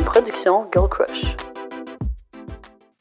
[0.00, 1.36] une production Girl Crush.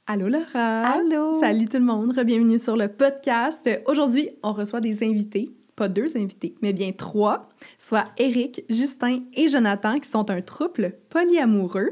[0.05, 0.95] Allô Laura!
[0.95, 1.39] Allô!
[1.39, 3.69] Salut tout le monde, bienvenue sur le podcast.
[3.85, 9.47] Aujourd'hui, on reçoit des invités, pas deux invités, mais bien trois, soit Eric, Justin et
[9.47, 11.91] Jonathan, qui sont un couple polyamoureux.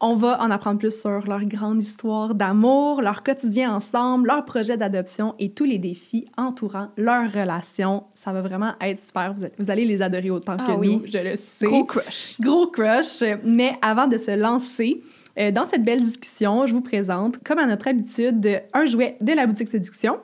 [0.00, 4.76] On va en apprendre plus sur leur grande histoire d'amour, leur quotidien ensemble, leur projet
[4.76, 8.04] d'adoption et tous les défis entourant leur relation.
[8.14, 9.34] Ça va vraiment être super.
[9.58, 10.98] Vous allez, les adorer autant Ah que oui.
[10.98, 11.66] nous, je le sais.
[11.66, 12.36] Gros crush.
[12.38, 13.24] Gros crush.
[13.42, 15.02] Mais avant de se lancer
[15.36, 19.32] euh, dans cette belle discussion, je vous présente, comme à notre habitude, un jouet de
[19.32, 20.18] la boutique Séduction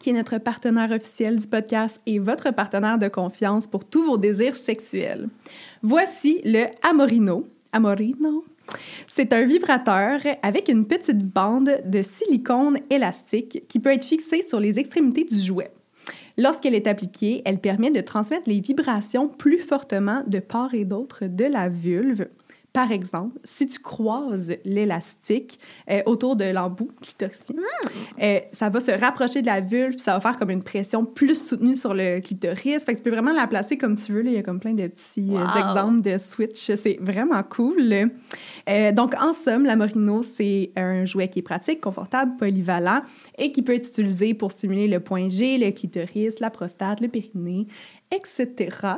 [0.00, 4.16] qui est notre partenaire officiel du podcast et votre partenaire de confiance pour tous vos
[4.18, 5.28] désirs sexuels.
[5.82, 7.46] Voici le Amorino.
[7.72, 8.44] Amorino?
[9.06, 14.60] C'est un vibrateur avec une petite bande de silicone élastique qui peut être fixée sur
[14.60, 15.70] les extrémités du jouet.
[16.36, 21.26] Lorsqu'elle est appliquée, elle permet de transmettre les vibrations plus fortement de part et d'autre
[21.26, 22.26] de la vulve.
[22.74, 27.62] Par exemple, si tu croises l'élastique euh, autour de l'embout clitorien,
[28.20, 31.04] euh, ça va se rapprocher de la vulve, puis ça va faire comme une pression
[31.04, 32.84] plus soutenue sur le clitoris.
[32.84, 34.22] Fait que tu peux vraiment la placer comme tu veux.
[34.22, 34.30] Là.
[34.30, 36.72] Il y a comme plein de petits euh, exemples de switch.
[36.74, 38.10] C'est vraiment cool.
[38.68, 43.02] Euh, donc, en somme, la Morino, c'est un jouet qui est pratique, confortable, polyvalent
[43.38, 47.06] et qui peut être utilisé pour stimuler le point G, le clitoris, la prostate, le
[47.06, 47.68] périnée,
[48.10, 48.96] etc.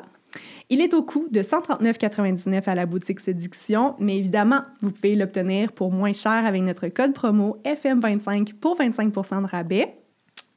[0.70, 5.73] Il est au coût de 139,99 à la boutique Séduction, mais évidemment, vous pouvez l'obtenir
[5.73, 9.97] pour moins cher avec notre code promo FM25 pour 25% de rabais.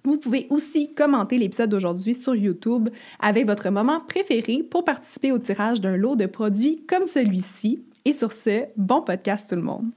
[0.03, 5.39] Vous pouvez aussi commenter l'épisode d'aujourd'hui sur YouTube avec votre moment préféré pour participer au
[5.39, 7.83] tirage d'un lot de produits comme celui-ci.
[8.05, 9.91] Et sur ce, bon podcast tout le monde.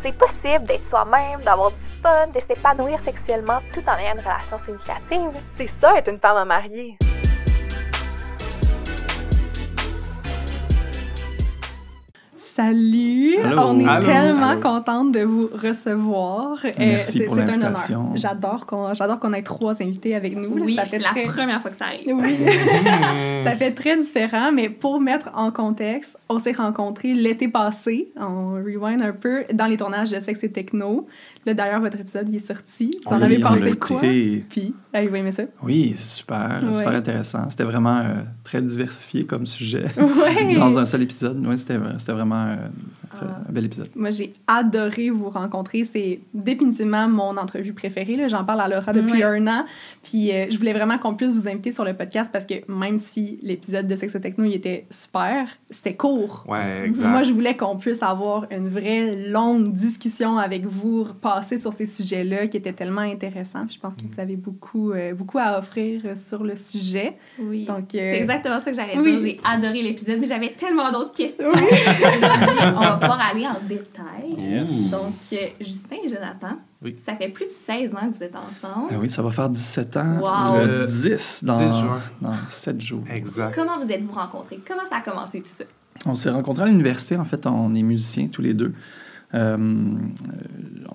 [0.00, 4.58] C'est possible d'être soi-même, d'avoir du fun, de s'épanouir sexuellement tout en ayant une relation
[4.58, 5.40] significative.
[5.56, 6.96] C'est ça, être une femme mariée.
[12.62, 13.36] Salut!
[13.56, 14.60] On est tellement Allô.
[14.60, 16.58] contente de vous recevoir.
[16.64, 18.00] Euh, Merci c'est- pour l'invitation.
[18.00, 18.16] honneur.
[18.16, 20.64] J'adore qu'on j'adore qu'on ait trois invités avec nous.
[20.64, 22.16] Oui, ça fait c'est la première fois que ça arrive.
[22.16, 22.36] Oui.
[23.44, 28.54] ça fait très différent, mais pour mettre en contexte, on s'est rencontrés l'été passé, on
[28.54, 31.06] rewind un peu, dans les tournages de Sexe et Techno.
[31.46, 32.90] Là, d'ailleurs, votre épisode il est sorti.
[33.06, 34.00] Vous en On avez l'a- on pensé quoi?
[34.00, 35.44] Puis, avez-vous aimé ça?
[35.62, 36.72] Oui, c'est super, Ouais.
[36.74, 37.48] super intéressant.
[37.50, 38.14] C'était vraiment euh,
[38.48, 39.84] très diversifié comme sujet.
[40.56, 42.56] Dans un seul épisode, ouais, c'était c'était vraiment euh,
[43.14, 43.40] très- Ah.
[43.48, 43.88] un bel épisode.
[43.96, 45.84] Moi, j'ai adoré vous rencontrer.
[45.84, 48.14] C'est définitivement mon entrevue préférée.
[48.14, 48.28] là.
[48.28, 49.24] J'en parle à Laura depuis Ouais.
[49.24, 49.64] un an.
[50.02, 52.98] Puis euh, je voulais vraiment qu'on puisse vous inviter sur le podcast parce que même
[52.98, 56.44] si l'épisode de Sexe et Techno il était super, c'était court.
[56.48, 57.06] Ouais, exact.
[57.08, 61.86] Moi, je voulais qu'on puisse avoir une vraie longue discussion avec vous, passer sur ces
[61.86, 63.64] sujets-là qui étaient tellement intéressants.
[63.66, 64.08] Puis je pense que Mm.
[64.12, 67.16] vous avez beaucoup, euh, beaucoup à offrir euh, sur le sujet.
[67.40, 67.64] Oui.
[67.64, 69.16] Donc, euh, C'est exactement ça que j'allais oui.
[69.16, 69.18] dire.
[69.18, 71.52] J'ai adoré l'épisode, mais j'avais tellement d'autres questions.
[71.54, 74.34] Je pouvoir aller en détail.
[74.38, 74.90] Yes.
[74.90, 75.00] Donc,
[75.40, 76.96] euh, Justin et Jonathan, Oui.
[77.04, 78.88] ça fait plus de 16 ans que vous êtes ensemble.
[78.90, 80.16] Ah oui, ça va faire 17 ans.
[80.20, 80.64] Wow.
[80.66, 82.00] Le Le 10 dans, 10 juin.
[82.20, 83.04] dans 7 jours.
[83.12, 83.54] Exact.
[83.54, 84.60] Comment vous êtes-vous rencontrés?
[84.66, 85.64] Comment ça a commencé tout ça?
[86.06, 87.16] On s'est rencontrés à l'université.
[87.16, 88.72] En fait, on est musiciens tous les deux.
[89.34, 89.96] Euh, euh,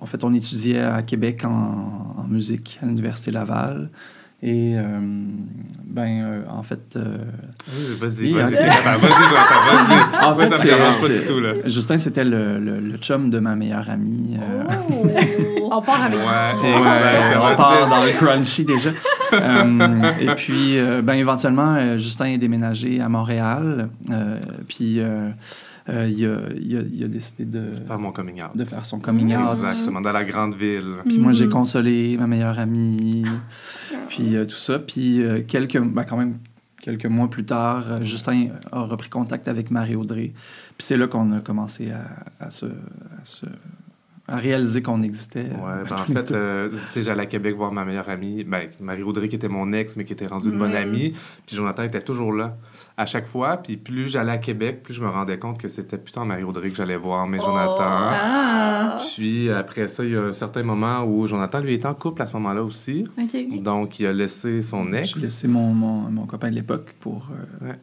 [0.00, 3.90] en fait, on étudiait à Québec en, en musique à l'Université Laval.
[4.42, 4.82] Et, euh,
[5.86, 7.16] ben, euh, en fait, euh,
[7.68, 8.54] Oui, vas-y, vas-y.
[8.54, 8.64] Vas-y.
[10.22, 11.52] En Moi, fait, ça me pas du tout, là.
[11.66, 14.36] Justin, c'était le, le, le chum de ma meilleure amie.
[14.38, 14.64] euh,
[15.70, 16.24] On part avec Ouais.
[16.62, 18.90] Ouais, Ouais, on part dans le crunchy déjà.
[19.32, 23.88] Euh, et puis, euh, ben, éventuellement, euh, Justin est déménagé à Montréal.
[24.10, 25.00] euh, puis,
[25.88, 28.50] euh, euh, il, a, il a- il a décidé de, Faire mon coming out.
[28.56, 29.52] de faire son coming out.
[29.62, 30.96] Exactement, dans la grande ville.
[31.06, 31.52] Puis moi, j'ai Mhm.
[31.52, 33.24] consolé ma meilleure amie.
[34.08, 34.78] Puis euh, tout ça.
[34.78, 36.38] Puis euh, quelques, ben, quand même,
[36.80, 40.32] quelques mois plus tard, euh, Justin a repris contact avec Marie-Audrey.
[40.76, 42.04] Puis c'est là qu'on a commencé à,
[42.44, 43.46] à se, à se-
[44.26, 45.50] à réaliser qu'on existait.
[45.52, 48.42] euh, Ouais, ben, en fait, euh, tu sais, j'allais à Québec voir ma meilleure amie,
[48.42, 50.76] ben, Marie-Audrey qui était mon ex, mais qui était rendue une bonne Mm.
[50.76, 51.10] amie.
[51.46, 52.56] Puis Jonathan était toujours là
[52.96, 53.56] à chaque fois.
[53.58, 56.76] Puis plus j'allais à Québec, plus je me rendais compte que c'était plutôt Marie-Audrey que
[56.76, 57.46] j'allais voir, mais Oh.
[57.46, 57.76] Jonathan.
[57.80, 58.98] Ah!
[59.14, 62.22] Puis après ça, il y a un certain moment où Jonathan, lui, était en couple
[62.22, 63.04] à ce moment-là aussi.
[63.60, 65.14] Donc, il a laissé son ex.
[65.14, 67.28] J'ai laissé mon, mon, mon copain de l'époque pour,
[67.62, 67.78] euh, Ouais.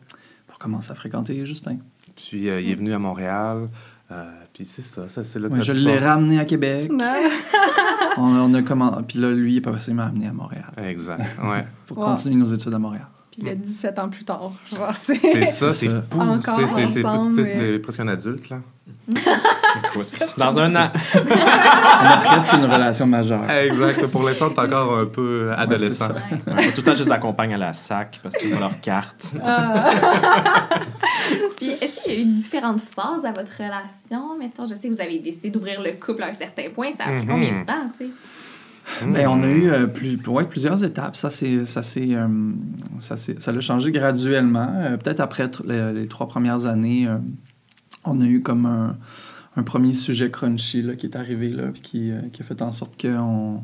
[0.48, 1.78] pour commencer à fréquenter Justin.
[2.16, 3.69] Puis euh, il est venu à Montréal.
[4.12, 6.92] Euh, puis c'est ça, ça c'est là que Ouais, je l'ai ramené à Québec.
[7.02, 7.16] Ah.
[8.18, 9.02] on, on a comment...
[9.04, 11.66] Puis là, lui, il est pas passé m'a ramené à Montréal Exact, ouais.
[11.88, 12.06] pour Wow.
[12.08, 13.08] continuer nos études à Montréal.
[13.31, 15.16] Puis là, 17 ans plus tard, genre, c'est...
[15.18, 16.19] C'est ça, c'est fou.
[16.19, 16.60] Encore
[17.36, 18.57] C'est- presque un adulte, là.
[19.94, 20.92] Écoute, dans un an.
[21.16, 23.50] On a presque une relation majeure.
[23.50, 24.07] Exact.
[24.07, 26.10] Pour l'instant, t'es encore un peu adolescent.
[26.10, 29.34] Ouais, Tout le temps, je les accompagne à la sac parce qu'ils ont leur carte.
[31.57, 34.38] Puis, est-ce qu'il y a eu différentes phases à votre relation?
[34.38, 36.92] Mettons, je sais que vous avez décidé d'ouvrir le couple à un certain point.
[36.92, 37.27] Ça a pris Mhm.
[37.27, 38.12] combien de temps, tu sais?
[39.14, 41.16] Ben, on a eu euh, plus, ouais, plusieurs étapes.
[41.16, 42.28] Ça, c'est, ça, c'est, euh,
[43.00, 44.74] ça, c'est- ça l'a changé graduellement.
[44.78, 47.08] Euh, peut-être après les, trois premières années,
[48.06, 48.98] on a eu comme un,
[49.56, 52.72] un premier sujet crunchy là, qui est arrivé, là, puis qui, qui a fait en
[52.72, 53.62] sorte qu'on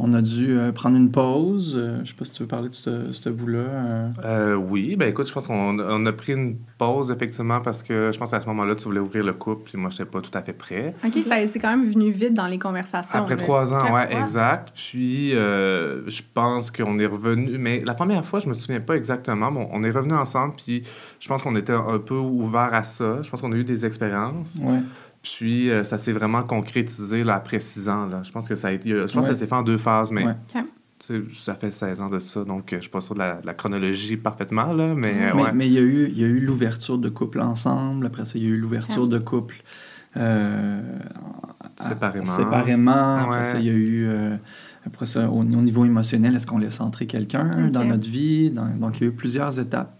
[0.00, 1.74] on a dû euh, prendre une pause.
[1.76, 3.58] Euh, je sais pas si tu veux parler de ce, ce bout-là.
[3.58, 4.08] euh.
[4.24, 8.10] Euh, oui, ben écoute, je pense qu'on on a pris une pause, effectivement, parce que
[8.12, 10.20] je pense qu'à ce moment-là, tu voulais ouvrir le couple, puis moi, je n'étais pas
[10.20, 10.90] tout à fait prêt.
[11.04, 13.18] OK, ça, c'est quand même venu vite dans les conversations.
[13.18, 14.08] Après trois ans, trois.
[14.08, 14.72] exact.
[14.76, 17.58] Puis, euh, je pense qu'on est revenu.
[17.58, 19.50] Mais la première fois, je me souviens pas exactement.
[19.50, 20.82] Bon, on est revenu ensemble, puis
[21.18, 23.20] je pense qu'on était un peu ouvert à ça.
[23.22, 24.58] Je pense qu'on a eu des expériences.
[24.62, 24.78] Ouais.
[25.36, 28.06] Puis, euh, ça s'est vraiment concrétisé là, après six ans.
[28.06, 28.22] Là.
[28.22, 28.90] Je pense que ça a été.
[28.90, 29.20] Je pense Ouais.
[29.22, 30.34] que ça s'est fait en deux phases, mais Ouais.
[31.32, 33.46] Ça fait 16 ans de ça, donc euh, je suis pas sûr de la, de
[33.46, 35.52] la chronologie parfaitement, là, mais, euh, Mais ouais.
[35.54, 38.04] mais il y a eu, il y a eu l'ouverture de couple ensemble.
[38.04, 39.62] Après ça, il y a eu l'ouverture de couple
[40.16, 40.80] euh,
[41.78, 42.24] à- Séparément.
[42.26, 43.16] séparément.
[43.16, 43.44] Après Ouais.
[43.44, 44.06] ça, il y a eu...
[44.08, 44.36] euh,
[44.86, 48.50] après ça, au, au niveau émotionnel, est-ce qu'on laisse entrer quelqu'un dans notre vie?
[48.50, 49.94] Dans- donc, il y a eu plusieurs étapes.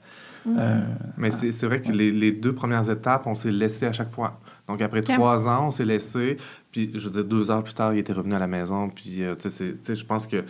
[0.48, 0.80] Euh,
[1.16, 4.10] Mais c'est c'est vrai que les, les deux premières étapes, on s'est laissé à chaque
[4.10, 4.40] fois.
[4.68, 6.36] Donc, après trois ans, on s'est laissé.
[6.72, 8.90] Puis, je veux dire, deux heures plus tard, il était revenu à la maison.
[8.90, 10.44] Puis, euh, tu sais, je pense que.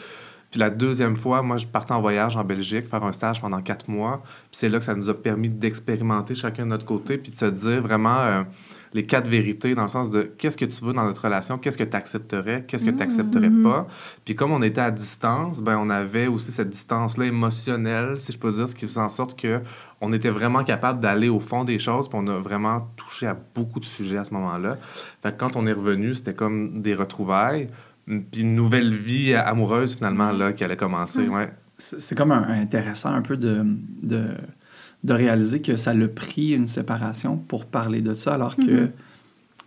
[0.50, 3.61] Puis, la deuxième fois, moi, je partais en voyage en Belgique, faire un stage pendant
[3.61, 4.23] quatre mois.
[4.25, 7.37] Puis, c'est là que ça nous a permis d'expérimenter chacun de notre côté, puis de
[7.37, 8.43] se dire vraiment euh,
[8.94, 11.76] les quatre vérités, dans le sens de qu'est-ce que tu veux dans notre relation, qu'est-ce
[11.76, 13.62] que tu accepterais, qu'est-ce que tu n'accepterais Mhm.
[13.62, 13.87] pas.
[14.25, 18.38] Puis, comme on était à distance, ben, on avait aussi cette distance-là émotionnelle, si je
[18.38, 19.61] peux dire, ce qui faisait en sorte que
[20.00, 23.37] on était vraiment capable d'aller au fond des choses, puis on a vraiment touché à
[23.55, 24.77] beaucoup de sujets à ce moment-là.
[25.23, 27.69] Fait que quand on est revenu, c'était comme des retrouvailles,
[28.06, 31.27] puis une nouvelle vie amoureuse finalement là qui allait commencer.
[31.29, 31.50] Ouais.
[31.79, 33.65] c'est comme un- intéressant un peu de,
[34.03, 34.25] de,
[35.05, 38.91] de réaliser que ça l'a pris une séparation pour parler de ça, alors que Mhm.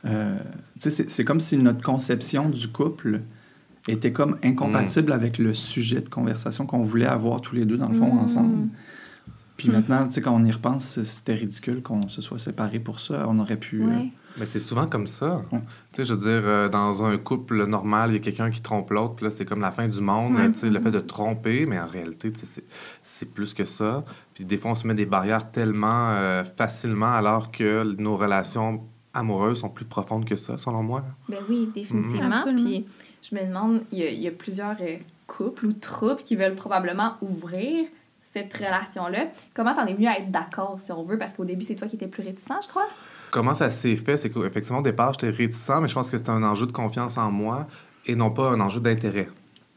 [0.05, 0.37] euh,
[0.81, 3.21] tu sais, c'est comme si notre conception du couple
[3.87, 7.89] était comme incompatible avec le sujet de conversation qu'on voulait avoir tous les deux, dans
[7.89, 8.19] le fond, Mhm.
[8.19, 8.67] ensemble.
[9.61, 9.75] Puis Mhm.
[9.75, 13.25] maintenant, tu sais, quand on y repense, c'était ridicule qu'on se soit séparés pour ça.
[13.29, 13.83] On aurait pu...
[13.83, 13.87] euh.
[14.39, 15.43] Mais c'est souvent comme ça.
[15.51, 15.59] Ouais.
[15.59, 18.61] Tu sais, je veux dire, euh, dans un couple normal, il y a quelqu'un qui
[18.61, 20.33] trompe l'autre, puis là, c'est comme la fin du monde.
[20.35, 20.51] Ouais.
[20.51, 22.63] Tu sais, le fait de tromper, mais en réalité, tu sais, c'est-
[23.03, 24.03] c'est plus que ça.
[24.33, 28.81] Puis des fois, on se met des barrières tellement euh, facilement, alors que nos relations
[29.13, 31.03] amoureuses sont plus profondes que ça, selon moi.
[31.29, 32.27] Ben oui, définitivement.
[32.27, 32.33] Mhm.
[32.33, 32.63] Absolument.
[32.63, 32.85] Puis
[33.21, 34.97] je me demande, il y a, il y a plusieurs euh,
[35.27, 37.85] couples ou troupes qui veulent probablement ouvrir
[38.31, 39.25] cette relation-là.
[39.53, 41.17] Comment t'en es venu à être d'accord, si on veut?
[41.17, 42.87] Parce qu'au début, c'est toi qui étais plus réticent, je crois.
[43.29, 44.15] Comment ça s'est fait?
[44.15, 47.17] C'est qu'effectivement, au départ, j'étais réticent, mais je pense que c'était un enjeu de confiance
[47.17, 47.67] en moi
[48.05, 49.27] et non pas un enjeu d'intérêt.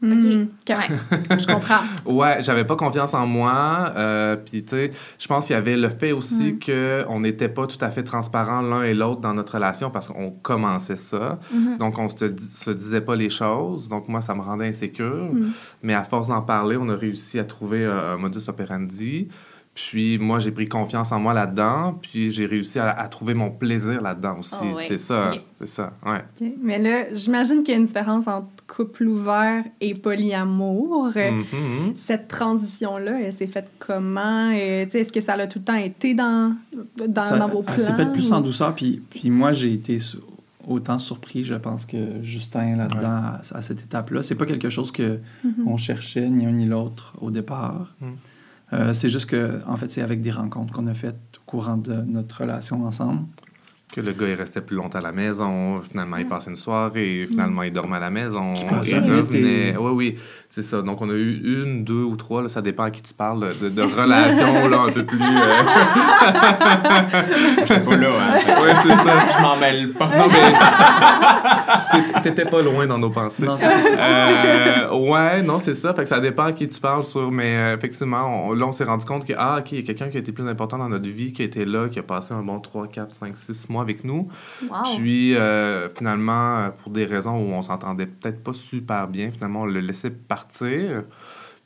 [0.05, 0.49] Mhm.
[0.69, 0.75] OK.
[0.75, 0.77] OK.
[0.77, 1.37] Ouais.
[1.39, 1.79] Je comprends.
[2.05, 3.91] Ouais, j'avais pas confiance en moi.
[3.95, 6.59] euh, Puis, tu sais, je pense qu'il y avait le fait aussi Mm.
[6.59, 10.07] que on n'était pas tout à fait transparents l'un et l'autre dans notre relation parce
[10.09, 11.39] qu'on commençait ça.
[11.53, 11.77] Mhm.
[11.77, 13.89] Donc, on se, se disait pas les choses.
[13.89, 15.29] Donc, moi, ça me rendait insécure.
[15.33, 15.51] Mm.
[15.83, 19.27] Mais à force d'en parler, on a réussi à trouver euh, un modus operandi.
[19.73, 21.99] Puis, moi, j'ai pris confiance en moi là-dedans.
[22.01, 24.55] Puis, j'ai réussi à, à trouver mon plaisir là-dedans aussi.
[24.71, 24.85] Oh, ouais.
[24.87, 25.31] C'est ça.
[25.59, 25.91] C'est ça.
[26.05, 26.23] Ouais.
[26.63, 31.07] Mais là, j'imagine qu'il y a une différence entre couple ouvert et polyamour.
[31.15, 31.93] Mhm.
[31.95, 34.49] Cette transition-là, elle s'est faite comment?
[34.51, 36.55] Tu sais, Est-ce que ça a tout le temps été dans,
[37.07, 37.73] dans, Ça- dans vos plans?
[37.75, 38.73] elle s'est faite plus en ou- douceur.
[38.75, 39.97] Puis, puis moi, j'ai été
[40.67, 44.23] autant surpris, je pense, que Justin là-dedans, à, à cette étape-là.
[44.23, 45.67] C'est pas quelque chose que Mhm.
[45.67, 47.93] on cherchait, ni un ni l'autre, au départ.
[48.01, 48.05] Mm.
[48.73, 51.77] Euh, c'est juste que, en fait, c'est avec des rencontres qu'on a faites au courant
[51.77, 53.21] de notre relation ensemble.
[53.93, 55.79] Que le gars, il restait plus longtemps à la maison.
[55.89, 57.25] Finalement, il passait une soirée.
[57.29, 58.53] Finalement, il dormait à la maison.
[58.55, 59.77] Il revenait.
[59.77, 60.15] Oui, oui,
[60.49, 60.81] c'est ça.
[60.81, 63.47] Donc, on a eu une, deux ou trois, là, ça dépend à qui tu parles,
[63.61, 65.21] de, de relations là, un peu plus...
[65.21, 65.63] euh,
[67.61, 68.35] Je suis pas là, hein.
[68.61, 69.29] Ouais, c'est ça.
[69.37, 70.07] Je m'en mêle pas.
[70.07, 73.45] Non, mais t'é- t'étais pas loin dans nos pensées.
[73.45, 75.93] Non, Euh, ouais, non, c'est ça.
[75.93, 77.31] Fait que ça dépend à qui tu parles sur.
[77.31, 79.85] Mais euh, effectivement, on- là, on s'est rendu compte que, ah, OK, il y a
[79.85, 82.03] quelqu'un qui a été plus important dans notre vie, qui a été là, qui a
[82.03, 84.27] passé un bon 3, 4, 5, 6 mois avec nous.
[84.69, 84.97] Wow.
[84.97, 89.61] Puis, euh, finalement, euh, pour des raisons où on s'entendait peut-être pas super bien, finalement,
[89.61, 91.03] on le laissait partir.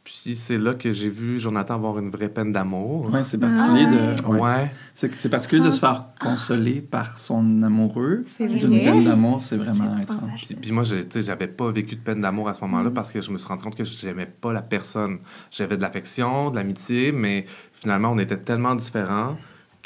[0.03, 3.11] Puis c'est là que j'ai vu Jonathan avoir une vraie peine d'amour.
[3.13, 4.27] Ouais, c'est particulier de.
[4.27, 4.39] ouais.
[4.39, 4.71] Ouais.
[4.95, 8.23] C'est c'est particulier de se faire consoler par son amoureux.
[8.37, 10.45] C'est D'une peine d'amour, c'est vraiment étrange.
[10.47, 12.69] Puis, puis moi, j'ai- tu sais, j'avais pas vécu de peine d'amour à ce Mm.
[12.69, 15.19] moment-là parce que je me suis rendu compte que j'aimais pas la personne.
[15.51, 19.37] J'avais de l'affection, de l'amitié, mais finalement, on était tellement différents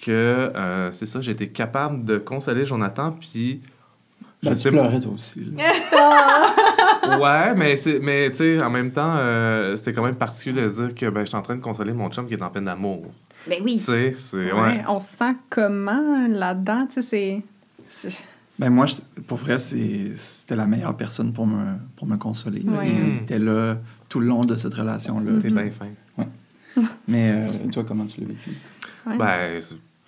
[0.04, 0.12] que
[0.56, 3.62] euh, c'est ça, j'ai été capable de consoler Jonathan, puis.
[4.42, 5.54] Ben, tu sais- pleurais toi aussi.
[7.20, 10.70] Ouais, mais, c'est- mais tu sais, en même temps, euh, c'était quand même particulier de
[10.70, 12.50] se dire que ben, je suis en train de consoler mon chum qui est en
[12.50, 13.04] peine d'amour.
[13.48, 13.78] Ben Tu oui.
[13.78, 14.52] sais, c'est.
[14.52, 14.84] Ouais, Ouais.
[14.88, 16.88] On se sent comment là-dedans?
[16.94, 17.42] Tu sais,
[17.90, 18.18] c'est-.
[18.60, 22.62] Ben moi, j'étais- pour vrai, c'est- c'était la meilleure personne pour me, pour me consoler.
[22.62, 22.72] là.
[22.80, 22.90] Ouais.
[22.90, 23.78] Il était là
[24.10, 25.32] tout le long de cette relation-là.
[25.42, 25.88] T'es bien fin.
[27.08, 28.52] Mais euh, toi, comment tu l'as vécu?
[29.06, 29.18] Ouais.
[29.18, 29.62] Ben,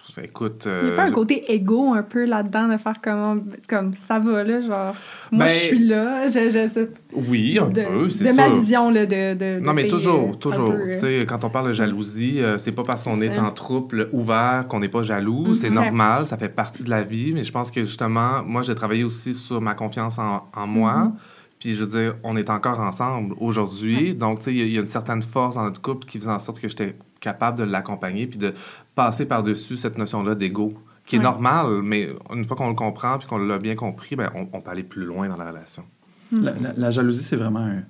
[0.10, 0.32] c'est- c'est-.
[0.66, 3.94] Il n'y a euh, pas un côté égo un peu là-dedans de faire comme, comme
[3.96, 4.96] ça va là, genre
[5.32, 8.36] moi Ben, je suis là, je, je, sais- Oui, un de, peu, c'est de sûr.
[8.38, 10.74] ma vision là, de, de, Non, de mais toujours, euh, toujours.
[10.86, 13.36] Tu euh, sais, quand on parle de jalousie, euh, c'est pas parce qu'on C'est est
[13.36, 13.44] ça.
[13.44, 15.54] en trouble ouvert qu'on n'est pas jaloux.
[15.54, 15.76] C'est Mhm.
[15.76, 17.32] normal, ça fait partie de la vie.
[17.34, 20.96] Mais je pense que justement, moi, j'ai travaillé aussi sur ma confiance en, en moi.
[20.96, 21.14] Mhm.
[21.60, 24.14] Puis je veux dire, on est encore ensemble aujourd'hui.
[24.14, 26.30] Donc, tu sais, il y y, a une certaine force dans notre couple qui faisait
[26.30, 26.96] en sorte que j'étais
[27.26, 28.54] capable de l'accompagner puis de
[28.94, 30.74] passer par-dessus cette notion-là d'ego,
[31.06, 31.24] qui est Ouais.
[31.24, 34.62] normale, mais une fois qu'on le comprend puis qu'on l'a bien compris, ben, on, on
[34.62, 35.84] peut aller plus loin dans la relation.
[36.32, 37.84] La, la- la jalousie, c'est vraiment un-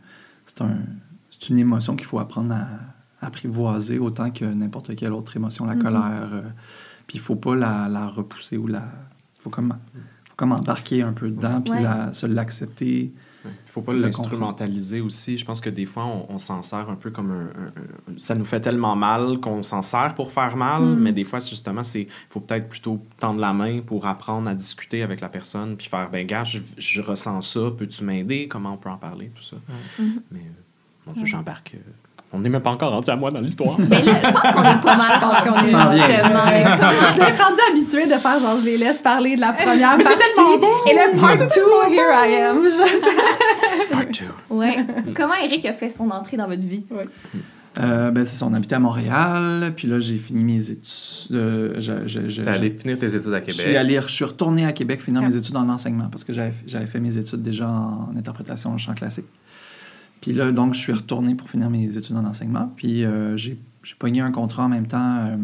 [0.46, 0.78] c'est un,
[1.30, 2.64] c'est une émotion qu'il faut apprendre à,
[3.22, 5.82] à apprivoiser autant que n'importe quelle autre émotion, la Mhm.
[5.84, 6.30] colère.
[6.34, 6.42] euh,
[7.08, 8.84] puis il faut pas la, la repousser ou la...
[9.40, 9.74] faut comme,
[10.30, 11.82] faut comme embarquer un peu dedans, puis Ouais.
[11.84, 13.12] la- se l'accepter.
[13.50, 15.38] Il faut pas l'instrumentaliser aussi.
[15.38, 17.68] Je pense que des fois, on, on s'en sert un peu comme un, un-
[18.14, 21.00] un- Ça nous fait tellement mal qu'on s'en sert pour faire mal, Mm.
[21.00, 25.04] mais des fois, justement, c'est faut peut-être plutôt tendre la main pour apprendre à discuter
[25.04, 28.48] avec la personne, puis faire, ben gars, je, je ressens ça, peux-tu m'aider?
[28.48, 29.32] Comment on peut en parler?
[29.36, 29.58] Tout ça.
[30.32, 30.44] Mais, euh,
[31.08, 31.76] mon Dieu, j'embarque.
[31.76, 31.92] euh,
[32.36, 33.78] on n'est même pas encore rendu à moi dans l'histoire.
[33.80, 36.46] Ben là, je pense qu'on est pas mal rendu, est- justement.
[36.48, 39.98] Je dois être rendu habitué de faire genre je les laisse parler de la première
[39.98, 40.68] Mais c'est partie tellement beau!
[40.90, 42.58] et le part two, here I am.
[42.66, 44.26] Je- Part two.
[44.56, 44.78] Ouais.
[45.16, 46.86] Comment Eric a fait son entrée dans votre vie?
[47.78, 51.36] Euh, ben, c'est ça, on habitait à Montréal, puis là, j'ai fini mes études.
[51.36, 53.54] euh, je- je- je- T'es allé finir tes études à Je Québec.
[53.66, 55.28] suis allé, je suis retourné à Québec finir Ah.
[55.28, 58.78] mes études en enseignement parce que j'avais, j'avais fait mes études déjà en interprétation en
[58.78, 59.26] chant classique.
[60.26, 62.72] Puis là, donc, je suis retourné pour finir mes études en enseignement.
[62.76, 65.38] Puis euh, j'ai, j'ai pogné un contrat en même temps euh,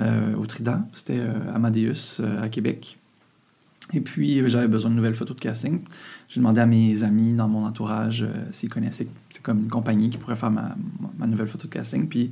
[0.00, 0.82] euh, au Trident.
[0.94, 1.20] C'était
[1.54, 2.96] Amadeus à Québec.
[3.92, 5.80] Et puis, j'avais besoin de nouvelles photos de casting.
[6.28, 9.08] J'ai demandé à mes amis dans mon entourage s'ils connaissaient.
[9.28, 10.74] C'est comme une compagnie qui pourrait faire ma,
[11.18, 12.08] ma nouvelle photo de casting.
[12.08, 12.30] Puis,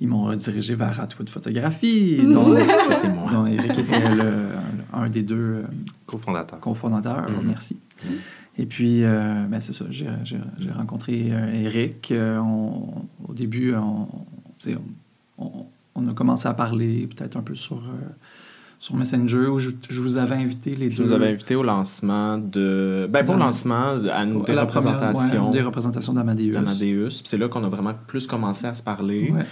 [0.00, 2.18] ils m'ont redirigé vers Atwood Photographie.
[2.32, 3.32] dont- Ça, c'est moi.
[3.32, 4.48] dont Eric était le-
[4.92, 5.62] un des deux euh,
[6.06, 6.60] cofondateur.
[6.60, 7.28] cofondateurs.
[7.28, 7.46] Mhm.
[7.46, 7.76] Merci.
[8.04, 8.10] Mhm.
[8.60, 10.06] Et puis, euh, ben, c'est ça, j'ai
[10.76, 12.10] rencontré euh, Eric.
[12.10, 14.08] Euh, on- au début, on,
[16.08, 18.08] a commencé à parler peut-être un peu sur, euh,
[18.80, 21.04] sur Messenger, où je, je vous avais invité les Je deux.
[21.04, 23.08] nous avais invité au lancement de.
[23.10, 26.52] Ben, pas au lancement, à une des La première- ouais, représentations des représentations d'Amadeus.
[26.52, 27.10] d'Amadeus.
[27.24, 29.30] C'est là qu'on a vraiment plus commencé à se parler.
[29.32, 29.44] Ouais.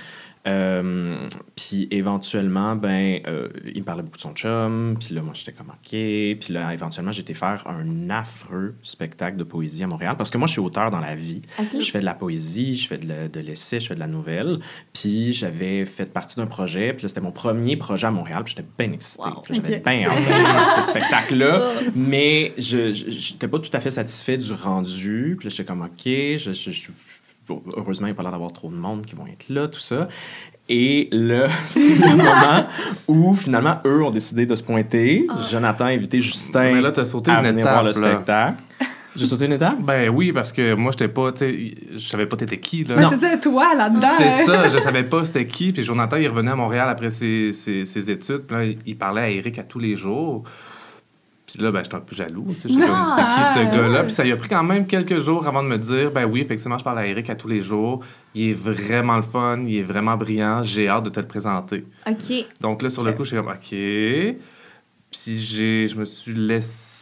[0.46, 1.16] Euh,
[1.56, 4.96] puis éventuellement, ben, euh, il me parlait beaucoup de son chum.
[4.98, 5.90] Puis là, moi, j'étais comme OK.
[5.90, 10.14] Puis là, éventuellement, j'ai été faire un affreux spectacle de poésie à Montréal.
[10.16, 11.42] Parce que moi, je suis auteur dans la vie.
[11.80, 14.60] Je fais de la poésie, je fais de, l'essai, je fais de la nouvelle.
[14.92, 16.92] Puis j'avais fait partie d'un projet.
[16.92, 18.42] Puis là, c'était mon premier projet à Montréal.
[18.44, 19.24] Puis j'étais bien excitée.
[19.24, 19.42] Wow.
[19.50, 21.70] J'avais bien hâte de faire ce spectacle-là.
[21.96, 25.34] Mais je n'étais pas tout à fait satisfait du rendu.
[25.38, 26.04] Puis là, j'étais comme OK.
[26.04, 26.88] Je, je-
[27.76, 29.80] heureusement, il n'y a pas l'air d'avoir trop de monde qui vont être là, tout
[29.80, 30.08] ça.
[30.68, 32.66] Et là, c'est le moment
[33.08, 35.26] où finalement, eux ont décidé de se pointer.
[35.50, 37.72] Jonathan a invité Justin Mais là, t'as sauté à une venir étape.
[37.72, 38.12] voir le là.
[38.14, 38.56] spectacle.
[39.16, 39.80] J'ai sauté une étape?
[39.80, 42.96] Ben oui, parce que moi, j'étais pas, tu sais, je savais pas t'étais qui, là.
[42.96, 44.08] Ouais, c'est ça, toi là-dedans.
[44.18, 45.72] C'est ça, je savais pas c'était qui.
[45.72, 48.40] Puis Jonathan, il revenait à Montréal après ses, ses, ses études.
[48.46, 50.44] Puis là, il- il parlait à Eric à tous les jours.
[51.46, 52.44] Puis là, ben, j'étais un peu jaloux.
[52.48, 54.02] tu sais, c'est qui ce Ah, gars-là?
[54.02, 56.40] Puis ça lui a pris quand même quelques jours avant de me dire, ben oui,
[56.40, 58.00] effectivement, je parle à Eric à tous les jours.
[58.34, 60.62] Il est vraiment le fun, il est vraiment brillant.
[60.64, 61.84] J'ai hâte de te le présenter.
[62.08, 62.34] OK.
[62.60, 63.68] Donc là, sur le coup, je suis comme, OK.
[63.70, 66.95] Puis j'ai, je me suis laissé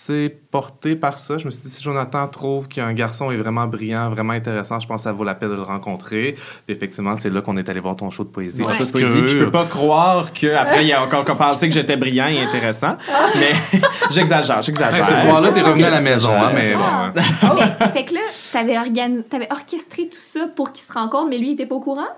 [0.50, 1.38] porter par ça.
[1.38, 4.86] Je me suis dit, si Jonathan trouve qu'un garçon est vraiment brillant, vraiment intéressant, je
[4.86, 6.36] pense que ça vaut la peine de le rencontrer.
[6.68, 8.62] Effectivement, c'est là qu'on est allé voir ton show de poésie.
[8.62, 8.72] Ouais.
[8.74, 12.96] je peux pas croire qu'après, il a encore pensé que j'étais brillant et intéressant.
[13.36, 13.80] Mais
[14.10, 15.08] j'exagère, j'exagère.
[15.08, 16.80] ce soir-là, t'es revenu à la maison, hein, mais bon.
[17.54, 18.20] Mais, fait que là,
[18.52, 21.76] t'avais, organi- t'avais orchestré tout ça pour qu'ils se rencontrent, mais lui, il était pas
[21.76, 22.08] au courant?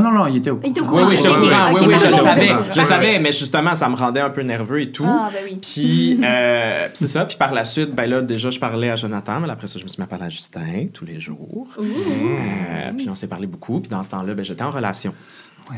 [0.00, 1.06] Non, non, non, il était au Il était au Oui, courant.
[1.08, 1.72] oui, j'étais au Ok, ok, courant.
[1.72, 2.50] ok, Oui, oui, je le savais.
[2.74, 5.04] Je savais, mais justement, ça me rendait un peu nerveux et tout.
[5.06, 5.58] Ah, ben oui.
[5.62, 7.24] Puis, euh, c'est ça.
[7.24, 9.84] Puis par la suite, ben là, déjà, je parlais à Jonathan, mais après ça, je
[9.84, 11.66] me suis mis à parler à Justin tous les jours.
[11.78, 13.80] Euh, puis on s'est parlé beaucoup.
[13.80, 15.14] Puis dans ce temps-là, ben, j'étais en relation.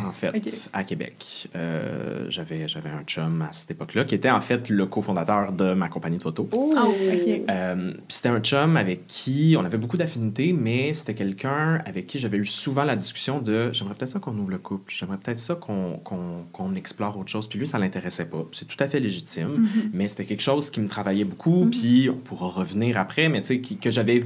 [0.07, 0.31] En fait,
[0.73, 1.49] à Québec.
[1.57, 5.73] Euh, j'avais, j'avais un chum à cette époque-là qui était en fait le cofondateur de
[5.73, 6.49] ma compagnie de photo.
[6.53, 7.41] Oh, Ah, ok.
[7.49, 12.07] Euh, puis c'était un chum avec qui on avait beaucoup d'affinités, mais c'était quelqu'un avec
[12.07, 15.17] qui j'avais eu souvent la discussion de j'aimerais peut-être ça qu'on ouvre le couple, j'aimerais
[15.19, 17.49] peut-être ça qu'on qu'on- qu'on explore autre chose.
[17.49, 18.45] Puis lui, ça l'intéressait pas.
[18.53, 21.67] C'est tout à fait légitime, mais c'était quelque chose qui me travaillait beaucoup.
[21.71, 24.23] Puis on pourra revenir après, mais tu sais, que j'avais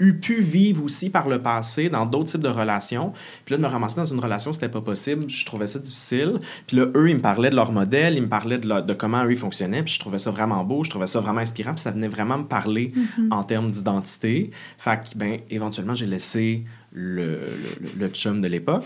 [0.00, 3.12] eu pu vivre aussi par le passé dans d'autres types de relations.
[3.44, 5.03] Puis là, de me ramasser dans une relation, c'était pas possible.
[5.28, 6.40] Je trouvais ça difficile.
[6.66, 8.94] Puis là, eux, ils me parlaient de leur modèle, ils me parlaient de, leur- de
[8.94, 9.82] comment eux, ils fonctionnaient.
[9.82, 11.72] Puis je trouvais ça vraiment beau, je trouvais ça vraiment inspirant.
[11.72, 12.92] Puis ça venait vraiment me parler
[13.30, 14.50] en termes d'identité.
[14.78, 16.64] Fait que, ben, éventuellement, j'ai laissé
[16.96, 17.40] le,
[17.80, 18.84] le, le chum de l'époque.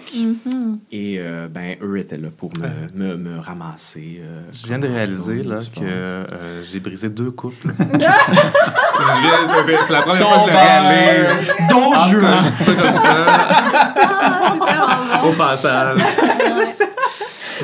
[0.90, 2.68] Et, euh, ben, eux étaient là pour me,
[3.08, 4.20] me, me ramasser.
[4.22, 7.68] euh, Je viens de réaliser là, que euh, j'ai brisé deux couples.
[7.78, 7.84] Je
[9.20, 11.52] viens de- c'est la première fois que je le réalise.
[11.68, 12.22] Ton jeu.
[15.24, 15.98] au passage.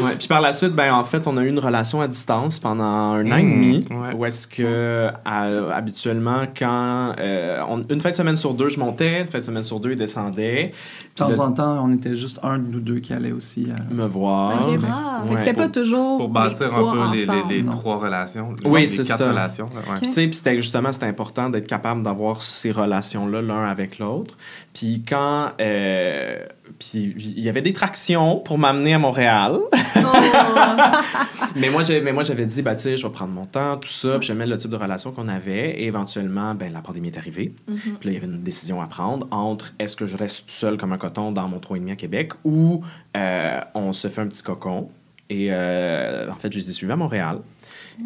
[0.02, 2.58] Ouais, puis par la suite, ben, en fait, on a eu une relation à distance
[2.58, 3.86] pendant un an et Mmh, demi.
[3.90, 4.14] ouais.
[4.16, 7.14] Où est-ce que, à- habituellement, quand.
[7.18, 9.80] euh, on- une fin de semaine sur deux, je montais, une fin de semaine sur
[9.80, 10.72] deux, il descendait.
[11.16, 13.68] De temps en temps, on était juste un de nous deux qui allait aussi.
[13.70, 14.66] euh, me voir.
[14.68, 14.78] Ok.
[14.88, 17.22] Ah, Fait que Ouais, c'était pas pour- toujours Pour les bâtir trois un peu les,
[17.30, 17.48] ensemble.
[17.50, 17.70] les, les Non.
[17.72, 18.48] trois relations.
[18.64, 19.28] Oui, les c'est ça.
[19.28, 19.68] relations.
[20.10, 24.36] sais, puis c'était justement, c'était important d'être capable d'avoir ces relations-là l'un avec l'autre.
[24.74, 25.50] Puis quand...
[25.60, 26.38] euh,
[26.78, 29.58] puis il y avait des tractions pour m'amener à Montréal.
[31.56, 33.76] mais moi, j'ai- mais moi, j'avais dit, bah, tu sais, je vais prendre mon temps,
[33.76, 34.18] tout ça.
[34.18, 35.70] Puis j'aimais le type de relation qu'on avait.
[35.80, 37.52] Et éventuellement, ben, la pandémie est arrivée.
[37.66, 40.52] Puis là, il y avait une décision à prendre entre est-ce que je reste tout
[40.52, 42.82] seul comme un coton dans mon 3,5 à Québec ou
[43.16, 44.90] euh, on se fait un petit cocon.
[45.30, 47.38] Et euh, en fait, je les ai suivis à Montréal.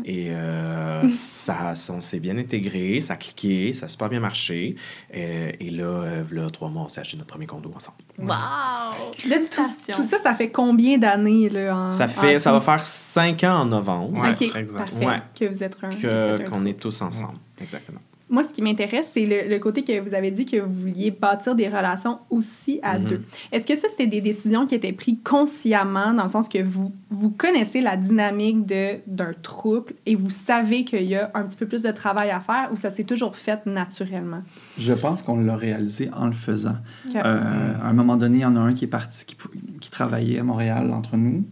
[0.04, 4.21] Et euh, ça, ça- on s'est bien intégré, ça a cliqué, ça a super bien
[4.21, 4.76] marché.
[5.14, 7.97] Euh, et là, euh, là, trois mois, on s'est acheté notre premier condo ensemble.
[8.18, 9.12] Wow!
[9.16, 12.52] Puis là, tout, tout ça, ça fait combien d'années, là, en- Ça, fait, en ça
[12.52, 14.90] va faire cinq ans en novembre Ouais, OK, exact.
[14.92, 15.07] parfait.
[15.07, 15.23] Ouais.
[15.38, 15.88] Que vous êtes un...
[15.88, 16.07] que vous que-
[16.42, 17.38] êtes un qu'on est tous ensemble.
[17.61, 18.00] Exactement.
[18.30, 21.11] Moi, ce qui m'intéresse, c'est le, le côté que vous avez dit que vous vouliez
[21.11, 23.06] bâtir des relations aussi à Mhm.
[23.06, 23.23] deux.
[23.52, 26.92] Est-ce que ça, c'était des décisions qui étaient prises consciemment, dans le sens que vous,
[27.08, 31.66] vous connaissez la dynamique d'un trouble et vous savez qu'il y a un petit peu
[31.66, 34.42] plus de travail à faire ou ça s'est toujours fait naturellement?
[34.76, 36.76] Je pense qu'on l'a réalisé en le faisant.
[37.14, 37.20] Euh,
[37.82, 39.25] à un moment donné, il y en a un qui est parti,
[39.80, 41.44] qui, travaillait à Montréal entre nous.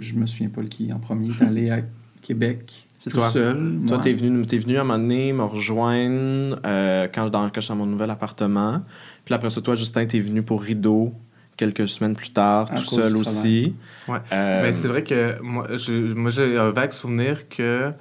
[0.00, 1.28] Je me souviens pas le qui en premier.
[1.28, 1.80] Est allé à
[2.20, 3.30] Québec C'est tout toi.
[3.30, 3.78] seul.
[3.86, 7.48] Toi, t'es venu, t'es venu à un moment donné me rejoindre euh, quand, je- dans,
[7.48, 8.82] quand j'étais dans mon nouvel appartement.
[9.24, 11.12] Puis après ça, toi, Justin, t'es venu pour Rideau
[11.56, 13.74] quelques semaines plus tard, À tout seul aussi.
[14.08, 14.18] Ouais.
[14.32, 17.92] Euh, Mais c'est vrai que moi, je- moi j'ai un vague souvenir que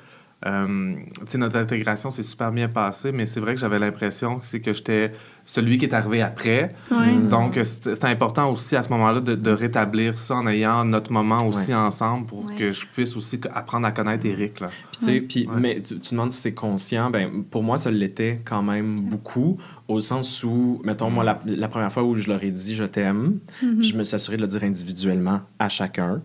[0.46, 4.38] euh, tu sais, notre intégration s'est super bien passée, mais c'est vrai que j'avais l'impression
[4.38, 5.12] que c'est que j'étais
[5.46, 6.70] celui qui est arrivé après.
[6.92, 7.16] Ouais.
[7.30, 11.12] Donc, c'était c'était important aussi à ce moment-là de, de rétablir ça en ayant notre
[11.12, 12.56] moment aussi ensemble pour Ouais.
[12.56, 14.60] que je puisse aussi apprendre à connaître Eric.
[14.60, 14.70] Là.
[14.92, 15.60] Puis, tu sais, puis, Ouais.
[15.60, 17.10] mais tu, tu demandes si c'est conscient.
[17.10, 21.68] Ben, pour moi, ça l'était quand même beaucoup, au sens où, mettons, moi, la, la
[21.68, 24.48] première fois où je leur ai dit je t'aime, je me suis assuré de le
[24.48, 26.22] dire individuellement à chacun.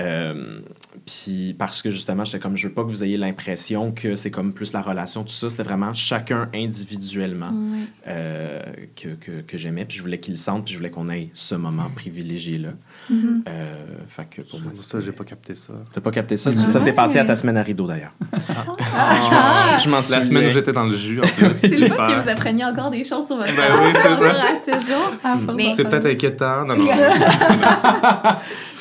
[0.00, 0.60] Euh,
[1.06, 4.30] puis parce que justement, j'étais comme, je veux pas que vous ayez l'impression que c'est
[4.30, 5.50] comme plus la relation, tout ça.
[5.50, 7.52] C'était vraiment chacun individuellement
[8.08, 8.62] euh,
[8.96, 9.84] que, que, que j'aimais.
[9.84, 12.70] Puis je voulais qu'ils le sentent, puis je voulais qu'on ait ce moment privilégié-là.
[13.10, 13.44] Mhm.
[13.48, 13.74] Euh,
[14.08, 15.74] fait que pour moi, Ça, j'ai pas capté ça.
[15.92, 16.50] T'as pas capté ça?
[16.52, 18.12] Ah ça s'est passé à ta semaine à rideau, d'ailleurs.
[18.94, 20.22] Ah, Je m'en La souviens.
[20.22, 21.54] semaine où j'étais dans le jus, en plus.
[21.54, 22.06] C'est le Super.
[22.08, 24.30] que vous appreniez encore des choses sur votre Ben oui, c'est ça.
[24.76, 25.54] à ce jour.
[25.54, 26.64] Mais- C'est peut-être inquiétant.
[26.66, 26.86] Non, non.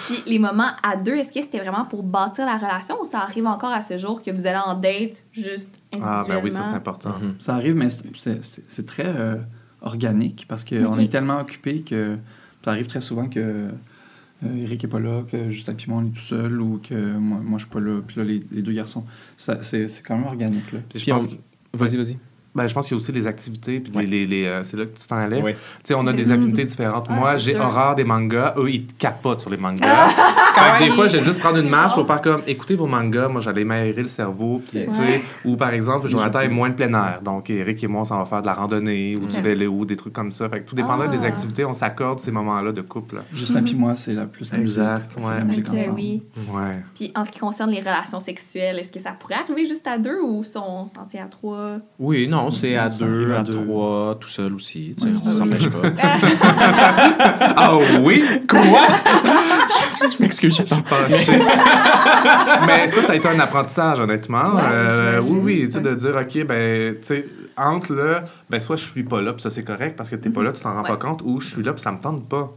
[0.07, 3.19] Puis les moments à deux, est-ce que c'était vraiment pour bâtir la relation ou ça
[3.21, 6.21] arrive encore à ce jour que vous allez en date juste individuellement?
[6.21, 7.17] Ah, ben oui, ça, c'est important.
[7.21, 7.35] Mhm.
[7.39, 9.35] Ça arrive, mais c'est- très euh,
[9.81, 12.17] organique parce qu'on est tellement occupé que
[12.63, 16.11] ça arrive très souvent que euh, Eric est pas là, que Justin moi on est
[16.11, 18.71] tout seul ou que moi, moi je suis pas là, puis là les, les deux
[18.73, 19.03] garçons.
[19.37, 20.71] Ça- C'est quand même organique.
[20.71, 20.79] Là.
[20.89, 21.41] Puis je Puis pense on- que-
[21.73, 22.17] Vas-y, vas-y.
[22.53, 24.03] Ben, je pense qu'il y a aussi les activités, puis Ouais.
[24.05, 25.41] les, les, les, euh, c'est là que tu t'en allais.
[25.85, 27.05] Sais, on a des affinités différentes.
[27.09, 28.55] Ah, Moi, j'ai horreur des mangas.
[28.57, 30.09] Eux, ils capotent sur les mangas.
[30.55, 33.29] Fait que des fois, j'ai juste prendre une marche pour faire comme écoutez vos mangas.
[33.29, 34.61] Moi, j'allais m'aérer le cerveau.
[34.69, 37.21] Puis, tu sais, ou par exemple, Jonathan est moins de plein air.
[37.23, 39.85] Donc, Eric et moi, on s'en va faire de la randonnée ou du vélo ou
[39.85, 40.49] des trucs comme ça.
[40.49, 41.07] Fait que tout dépendant Ah.
[41.07, 43.15] des activités, on s'accorde ces moments-là de couple.
[43.15, 43.21] là.
[43.33, 44.77] Justin puis moi, c'est la plus la musique.
[44.81, 45.37] Exact, On fait ouais.
[45.37, 45.95] la musique ensemble.
[45.95, 46.21] oui.
[46.53, 46.79] Ouais.
[46.95, 49.97] Puis en ce qui concerne les relations sexuelles, est-ce que ça pourrait arriver juste à
[49.97, 51.77] deux ou sont s'en tient à trois?
[51.97, 54.95] Oui, non, c'est à deux, à trois, tout seul aussi.
[54.99, 55.35] tu sais, on oui.
[55.35, 55.81] s'empêche pas.
[57.55, 58.23] Ah oui?
[58.49, 58.59] Quoi?
[60.11, 60.81] je m'excuse, j'attends.
[60.85, 61.39] Fâché.
[62.67, 64.55] Mais ça, ça a été un apprentissage, honnêtement.
[64.55, 67.25] Ouais, Euh, oui, oui, tu sais, de dire, OK, ben, tu sais,
[67.57, 70.29] entre là, ben, soit je suis pas là, puis ça, c'est correct, parce que t'es
[70.29, 70.87] pas là, tu t'en rends Ouais.
[70.89, 72.49] pas compte, ou je suis là, puis ça me tente pas.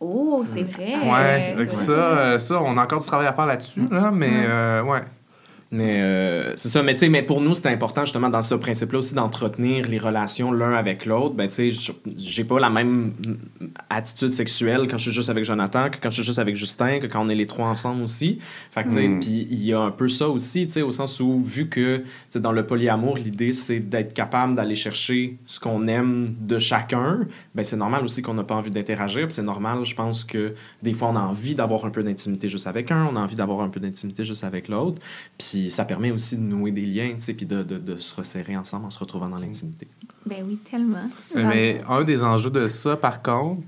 [0.00, 0.96] Oh, c'est vrai.
[1.10, 4.30] Ouais, donc ça, euh, ça, on a encore du travail à faire là-dessus, là, mais
[4.48, 5.02] euh, ouais.
[5.72, 6.82] Mais euh, c'est ça.
[6.82, 9.98] Mais tu sais, mais pour nous, c'est important justement dans ce principe-là aussi d'entretenir les
[9.98, 11.34] relations l'un avec l'autre.
[11.34, 13.12] Ben tu sais, j'ai pas la même
[13.88, 16.98] attitude sexuelle quand je suis juste avec Jonathan que quand je suis juste avec Justin,
[16.98, 18.40] que quand on est les trois ensemble aussi.
[18.72, 19.20] Fait que tu sais, Mm.
[19.20, 22.02] puis il y a un peu ça aussi, tu sais, au sens où vu que
[22.28, 27.20] sais, dans le polyamour, l'idée c'est d'être capable d'aller chercher ce qu'on aime de chacun.
[27.54, 29.26] Ben c'est normal aussi qu'on n'a pas envie d'interagir.
[29.30, 32.66] C'est normal, je pense que des fois on a envie d'avoir un peu d'intimité juste
[32.66, 35.00] avec un, on a envie d'avoir un peu d'intimité juste avec l'autre.
[35.38, 38.14] Puis ça permet aussi de nouer des liens, tu sais, puis de, de, de se
[38.14, 39.88] resserrer ensemble en se retrouvant dans l'intimité.
[40.24, 41.10] Ben oui, tellement.
[41.34, 43.62] Mais un des enjeux de ça, par contre,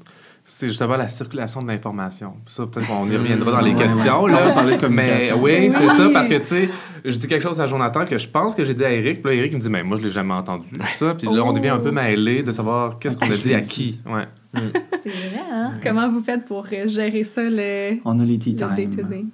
[0.45, 2.35] c'est justement la circulation de l'information.
[2.47, 4.27] Ça, peut-être qu'on y reviendra dans les questions.
[4.27, 4.49] Là.
[4.51, 5.43] On parler de Mais communication.
[5.43, 5.97] oui, c'est Oui.
[5.97, 6.69] ça, parce que, tu sais,
[7.05, 9.33] je dis quelque chose à Jonathan que je pense que j'ai dit à Eric, puis
[9.33, 11.15] là, Eric il me dit, mais moi, je l'ai jamais entendu, ça.
[11.15, 14.01] Puis là, on devient un peu mêlé de savoir qu'est-ce qu'on a dit à qui.
[14.05, 14.25] Ouais.
[15.03, 15.75] C'est vrai, hein?
[15.83, 18.75] Comment vous faites pour euh, gérer ça, le, On a les tea le time.
[18.77, 19.25] day-to-day?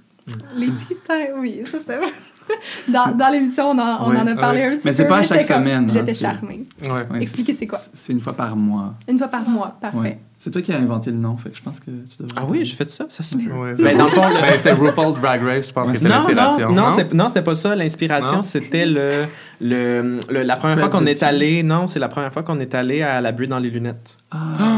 [0.56, 1.98] Les tea time, oui, ça c'était...
[2.92, 4.66] dans dans l'émission, on, en, on en a parlé ouais.
[4.66, 5.08] un petit Mais c'est peu.
[5.10, 6.64] pas à chaque semaine, hein, J'étais c'est- charmée.
[6.82, 7.20] Ouais.
[7.20, 7.78] Expliquez c'est quoi?
[7.92, 8.94] C'est une fois par mois.
[9.08, 9.96] Une fois par mois, parfait.
[9.98, 10.18] Ouais.
[10.40, 12.34] C'est toi qui as inventé le nom, fait que je pense que tu devrais.
[12.40, 13.50] Ah oui, j'ai fait ça, ça se peut.
[13.50, 16.08] Ouais, Ben, dans le fond, ben, c'était RuPaul Drag Race, je pense Ouais, que c'est
[16.08, 16.68] Non, l'inspiration.
[16.68, 17.74] non, non, c'est- non, c'était pas ça.
[17.74, 19.24] L'inspiration, c'était le,
[19.60, 21.64] le, le- la première fois qu'on est allé.
[21.64, 24.16] Non, c'est la première fois qu'on est allé à la bulle dans les lunettes.
[24.30, 24.77] Ah, on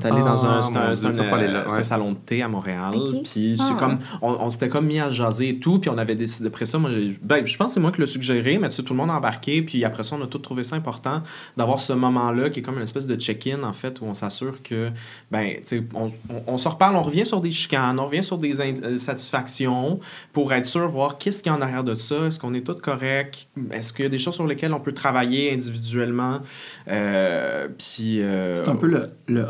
[0.00, 1.84] est allé dans un, Ah, c'est un, Dieu, euh, ouais.
[1.84, 2.94] salon de thé à Montréal.
[3.24, 3.76] Puis c'est Ah.
[3.78, 5.78] comme, on, on s'était comme mis à jaser et tout.
[5.78, 6.90] Puis on avait décidé, après ça, moi,
[7.22, 9.10] ben, je pense que c'est moi qui l'ai suggéré, mais tu sais, tout le monde
[9.10, 9.62] a embarqué.
[9.62, 11.22] Puis après ça, on a tous trouvé ça important
[11.56, 14.62] d'avoir ce moment-là qui est comme une espèce de check-in, en fait, où on s'assure
[14.62, 14.90] que,
[15.30, 18.22] ben, tu sais, on, on, on se reparle, on revient sur des chicanes, on revient
[18.24, 20.00] sur des in- euh, satisfactions
[20.32, 22.26] pour être sûr, voir qu'est-ce qu'il y a en arrière de ça.
[22.26, 23.48] Est-ce qu'on est tous corrects?
[23.70, 26.40] Est-ce qu'il y a des choses sur lesquelles on peut travailler individuellement?
[26.88, 28.22] Euh, puis.
[28.22, 29.46] euh, c'est un peu le, le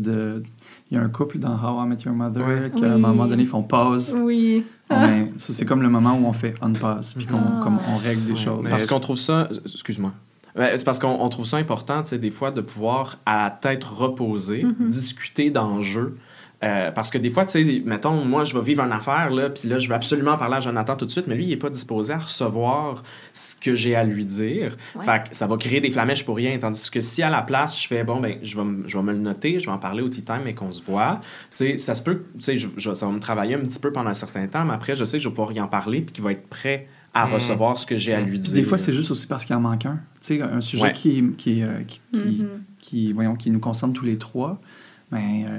[0.00, 0.42] de.
[0.90, 2.70] Il y a un couple dans How I Met Your Mother Ouais.
[2.78, 3.00] qu'à un Oui.
[3.00, 4.16] moment donné, ils font pause.
[4.20, 4.64] Oui.
[4.90, 7.60] Ouais, ça, c'est comme le moment où on fait unpause, puis qu'on Ah.
[7.62, 8.60] comme on règle des Ouais, choses.
[8.62, 9.48] mais- Parce qu'on trouve ça.
[9.64, 10.12] Excuse-moi.
[10.54, 13.50] C'est parce qu'on on trouve ça important, tu sais, des fois, de pouvoir, à la
[13.50, 16.18] tête reposée, discuter d'enjeux.
[16.64, 19.50] Euh, parce que des fois, tu sais, mettons, moi, je vais vivre une affaire, là,
[19.50, 21.56] puis là, je vais absolument parler à Jonathan tout de suite, mais lui, il n'est
[21.56, 24.76] pas disposé à recevoir ce que j'ai à lui dire.
[24.94, 25.04] Ouais.
[25.04, 26.56] Fait que ça va créer des flamèches pour rien.
[26.58, 29.02] Tandis que si à la place, je fais, bon, ben, je vais, me- je vais
[29.02, 31.28] me le noter, je vais en parler au tea time et qu'on se voit, tu
[31.50, 33.90] sais, ça se peut, tu sais, je- je- ça va me travailler un petit peu
[33.92, 36.02] pendant un certain temps, mais après, je sais que je vais pouvoir y en parler,
[36.02, 37.32] puis qu'il va être prêt à Mm.
[37.34, 38.54] recevoir ce que j'ai à lui Puis dire.
[38.54, 39.98] des fois, c'est juste aussi parce qu'il en manque un.
[40.20, 40.92] Tu sais, un sujet Ouais.
[40.92, 42.48] qui, qui, euh, qui, Mhm.
[42.78, 44.60] qui, voyons, qui nous concerne tous les trois.
[45.12, 45.58] Ben, euh,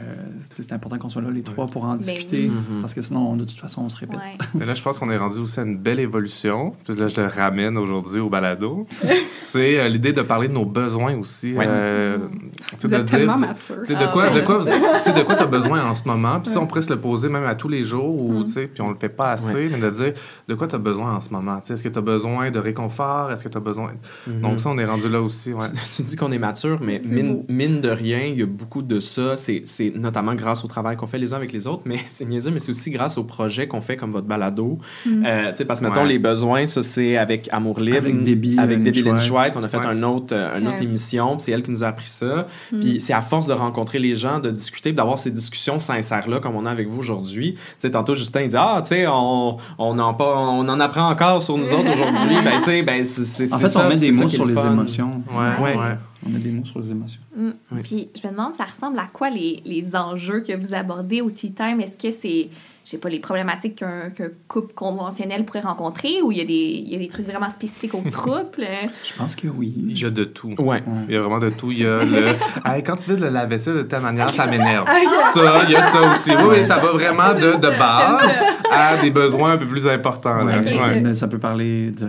[0.54, 2.50] c'est important qu'on soit là les trois pour en discuter.
[2.50, 2.78] oui.
[2.82, 4.18] Parce que sinon, de toute façon, on se répète.
[4.18, 4.46] Ouais.
[4.56, 6.74] Mais là, je pense qu'on est rendu aussi à une belle évolution.
[6.84, 8.88] Puis là, je le ramène aujourd'hui au balado.
[9.32, 11.54] c'est euh, l'idée de parler de nos besoins aussi.
[11.54, 11.66] Ouais.
[11.68, 13.76] Euh, tu sais, Vous de êtes dire- tellement mature.
[13.86, 16.40] tu sais, de quoi, de quoi, de quoi tu as besoin en ce moment?
[16.40, 18.46] Puis ça, on pourrait se le poser même à tous les jours, ou, Mm.
[18.46, 20.14] tu sais, puis on le fait pas assez, mais de dire
[20.48, 21.58] de quoi tu as besoin en ce moment?
[21.58, 23.32] Tu sais, Est-ce que tu as besoin de réconfort?
[23.32, 23.92] Est-ce que tu as besoin.
[24.28, 25.54] Donc, ça, on est rendu là aussi.
[25.54, 25.66] Ouais.
[25.92, 29.00] Tu, tu dis qu'on est mature, mais mine de rien, il y a beaucoup de
[29.00, 29.36] ça.
[29.44, 32.26] C'est c'est notamment grâce au travail qu'on fait les uns avec les autres, mais c'est
[32.26, 34.78] niaiseux, mais c'est aussi grâce aux projets qu'on fait comme votre balado.
[35.06, 35.24] Mm.
[35.26, 36.08] Euh, tu sais, parce que, mettons, Ouais.
[36.08, 37.98] les besoins, ça, c'est avec Amour Libre.
[37.98, 39.56] Avec Debbie, Avec euh, Debbie Lynch Lynch-White.
[39.58, 39.86] On a fait Ouais.
[39.88, 42.48] un autre, euh, une autre émission, c'est elle qui nous a appris ça.
[42.72, 42.80] Mm.
[42.80, 46.56] Puis c'est à force de rencontrer les gens, de discuter, d'avoir ces discussions sincères-là, comme
[46.56, 47.54] on a avec vous aujourd'hui.
[47.56, 50.80] Tu sais, tantôt, Justin, il dit Ah, tu sais, on, on, en pas, on en
[50.80, 52.36] apprend encore sur nous autres aujourd'hui.
[52.44, 54.46] ben, tu sais, ben, c'est c'est- En c'est fait, ça, on met des mots sur
[54.46, 54.72] le les fun.
[54.72, 55.24] émotions.
[55.30, 55.78] Ouais, Ouais.
[55.78, 55.98] ouais.
[56.26, 57.22] On met des mots sur les émotions.
[57.36, 57.50] Mm.
[57.72, 57.80] Oui.
[57.84, 61.30] Puis je me demande, ça ressemble à quoi les, les enjeux que vous abordez au
[61.30, 61.82] Tea Time?
[61.82, 62.50] Est-ce que c'est,
[62.86, 66.46] je sais pas, les problématiques qu'un qu'un couple conventionnel pourrait rencontrer ou il y, a
[66.46, 66.54] des,
[66.86, 68.66] il y a des trucs vraiment spécifiques au couple?
[69.04, 69.74] Je pense que oui.
[69.78, 70.54] Il y a de tout.
[70.60, 70.84] Ouais.
[71.08, 71.72] Il y a vraiment de tout.
[71.72, 72.34] Il y a le.
[72.66, 74.86] Hey, quand tu veux de la vaisselle de telle manière, ça m'énerve.
[74.88, 75.00] Ah,
[75.34, 76.32] Ça, il y a ça aussi.
[76.32, 78.40] Oui, oui, ça va vraiment de, de base
[78.72, 80.44] à des besoins un peu plus importants.
[80.44, 80.60] là.
[80.60, 81.02] Ouais.
[81.02, 82.08] Mais ça peut parler de,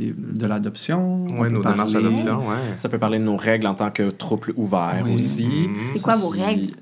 [0.00, 1.24] des- de l'adoption.
[1.40, 2.56] peut nos démarches d'adoption, ouais.
[2.76, 5.14] Ça peut parler de nos règles en tant que trouble ouvert Oui.
[5.14, 5.46] aussi.
[5.68, 5.76] Mhm.
[5.94, 6.74] C'est quoi vos règles?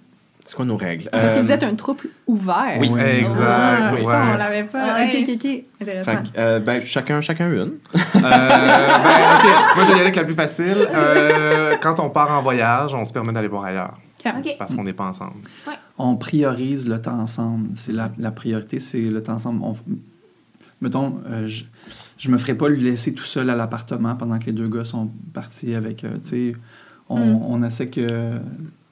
[0.45, 1.11] C'est quoi nos règles?
[1.13, 2.79] Parce que Euh, vous êtes un trouble ouvert.
[2.81, 3.01] Oui, Oui.
[3.01, 3.45] Exact.
[3.47, 4.03] Ah, ouais.
[4.03, 4.95] Ça, on l'avait pas.
[4.95, 5.09] Ouais.
[5.09, 5.65] OK, OK, OK.
[5.83, 6.11] Intéressant.
[6.13, 7.59] fait euh, ben, chacun, chacun une.
[7.59, 7.69] Euh,
[8.15, 8.21] ben,
[9.35, 9.45] ok,
[9.77, 10.89] moi je vais y aller avec la plus facile.
[10.95, 14.57] Euh, quand on part en voyage, on se permet d'aller voir ailleurs OK.
[14.59, 15.35] parce qu'on n'est pas ensemble.
[15.99, 17.69] On priorise le temps ensemble.
[17.75, 19.61] C'est la, la priorité, c'est le temps ensemble.
[19.63, 19.77] On-
[20.81, 21.65] mettons, euh, je,
[22.19, 24.85] je me ferais pas lui laisser tout seul à l'appartement pendant que les deux gars
[24.85, 26.05] sont partis avec.
[26.05, 26.53] euh, tu sais,
[27.09, 27.43] on, Mm.
[27.49, 28.39] on essaie que,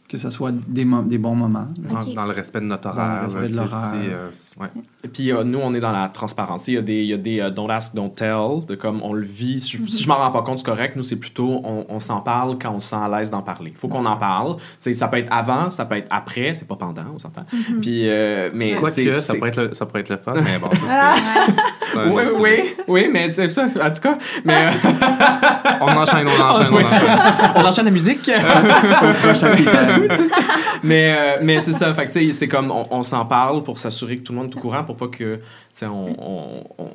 [0.08, 1.66] que ce soit des, mo- des bons moments.
[2.14, 3.22] Dans, le respect de notre Dans le horaire.
[3.24, 3.94] respect là, de l'horaire.
[3.94, 4.68] euh, ouais.
[5.02, 6.68] Et puis euh, nous, on est dans la transparence.
[6.68, 9.00] Il y a des, il y a des euh, don't ask, don't tell, de comme
[9.02, 9.60] on le vit.
[9.60, 10.94] Si je, si je m'en rends pas compte, c'est correct.
[10.94, 13.72] Nous, c'est plutôt on, on s'en parle quand on se sent à l'aise d'en parler.
[13.74, 14.56] Il faut qu'on en parle.
[14.56, 17.44] Tu sais, ça peut être avant, ça peut être après, c'est pas pendant, on s'entend.
[17.82, 20.58] Puis, euh, mais Quoique, c'est- ça, pourrait être le- ça pourrait être le fun, mais
[20.60, 20.70] bon.
[20.70, 21.14] ça,
[21.96, 22.50] Ah, Oui, oui,
[22.88, 24.18] oui, mais c'est ça, en tout cas.
[24.44, 24.70] Mais euh,
[25.80, 27.50] On enchaîne, on enchaîne, on enchaîne.
[27.56, 28.20] on enchaîne la musique.
[29.34, 29.95] C'est
[30.28, 30.36] ça.
[30.82, 31.92] mais euh, mais c'est ça.
[31.94, 34.56] Fait que, c'est comme on, on s'en parle pour s'assurer que tout le monde est
[34.56, 35.40] au courant pour pas que
[35.82, 36.90] on, on, on,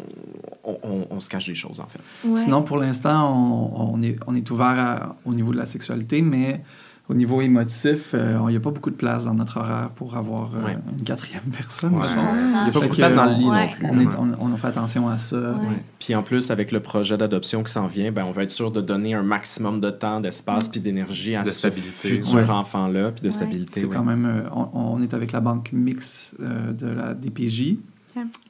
[0.64, 2.00] on- on- on se cache des choses, en fait.
[2.28, 2.36] ouais.
[2.36, 6.22] Sinon, pour l'instant, on, on est, on est ouvert à- au niveau de la sexualité,
[6.22, 6.62] mais
[7.10, 10.16] au niveau émotif, euh, il n'y a pas beaucoup de place dans notre horaire pour
[10.16, 10.78] avoir euh, Ouais.
[10.98, 11.94] une quatrième personne.
[11.94, 12.08] Ouais.
[12.08, 12.22] mettons.
[12.34, 13.66] Il n'y a pas Fait beaucoup de place dans le on- lit ouais.
[13.66, 13.88] non plus.
[13.90, 15.38] On, est- on- on fait attention à ça.
[15.38, 15.84] Ouais.
[16.00, 18.72] Puis en plus, avec le projet d'adoption qui s'en vient, ben, on va être sûr
[18.72, 22.10] de donner un maximum de temps, d'espace puis d'énergie à De ce stabilité.
[22.10, 22.50] futur Ouais.
[22.50, 23.32] enfant-là, puis de Ouais.
[23.32, 23.82] stabilité.
[23.82, 23.94] C'est ouais.
[23.96, 24.26] quand même.
[24.26, 27.76] euh, on, on est avec la banque mixte euh, de la DPJ.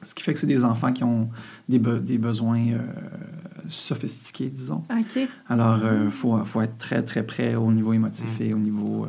[0.02, 1.28] Ce qui fait que c'est des enfants qui ont
[1.68, 2.78] des, be- des besoins euh,
[3.68, 4.82] sophistiqués, disons.
[5.48, 9.08] Alors, il faut, faut être très, très près au niveau émotif et au niveau, euh,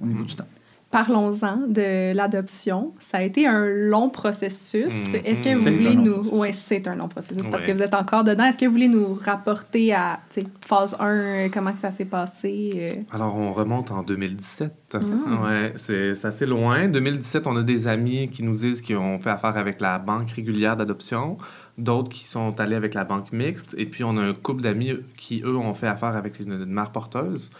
[0.00, 0.46] au niveau du temps.
[0.90, 2.92] Parlons-en de l'adoption.
[2.98, 5.12] Ça a été un long processus.
[5.14, 5.20] Mhm.
[5.24, 6.20] Est-ce que vous voulez nous...
[6.32, 7.68] Oui, c'est un long processus parce Ouais.
[7.68, 8.44] que vous êtes encore dedans.
[8.46, 10.18] Est-ce que vous voulez nous rapporter à
[10.66, 12.78] phase 1, euh, comment que ça s'est passé?
[12.82, 13.02] euh?
[13.14, 14.72] Alors, on remonte en 2017.
[14.94, 15.42] Mm.
[15.44, 16.88] Ouais, c'est c'est assez loin.
[16.88, 20.30] 2017, on a des amis qui nous disent qu'ils ont fait affaire avec la banque
[20.32, 21.38] régulière d'adoption,
[21.78, 24.92] d'autres qui sont allés avec la banque mixte, et puis on a un couple d'amis
[25.16, 27.50] qui, eux, ont fait affaire avec une, une mère porteuse.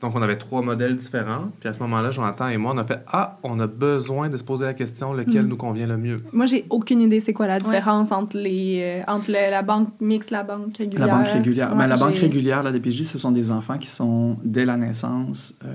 [0.00, 1.50] Donc, on avait trois modèles différents.
[1.60, 4.36] Puis à ce moment-là, Jonathan et moi, on a fait Ah, on a besoin de
[4.36, 5.48] se poser la question lequel Mm.
[5.48, 6.20] nous convient le mieux?
[6.32, 9.88] Moi, j'ai aucune idée c'est quoi la différence entre, les, euh, entre le- la banque
[10.00, 11.06] mixte, la banque régulière.
[11.06, 11.70] La banque régulière.
[11.72, 14.76] Ouais, Ben, la banque régulière, la DPJ, ce sont des enfants qui sont, dès la
[14.76, 15.68] naissance, euh,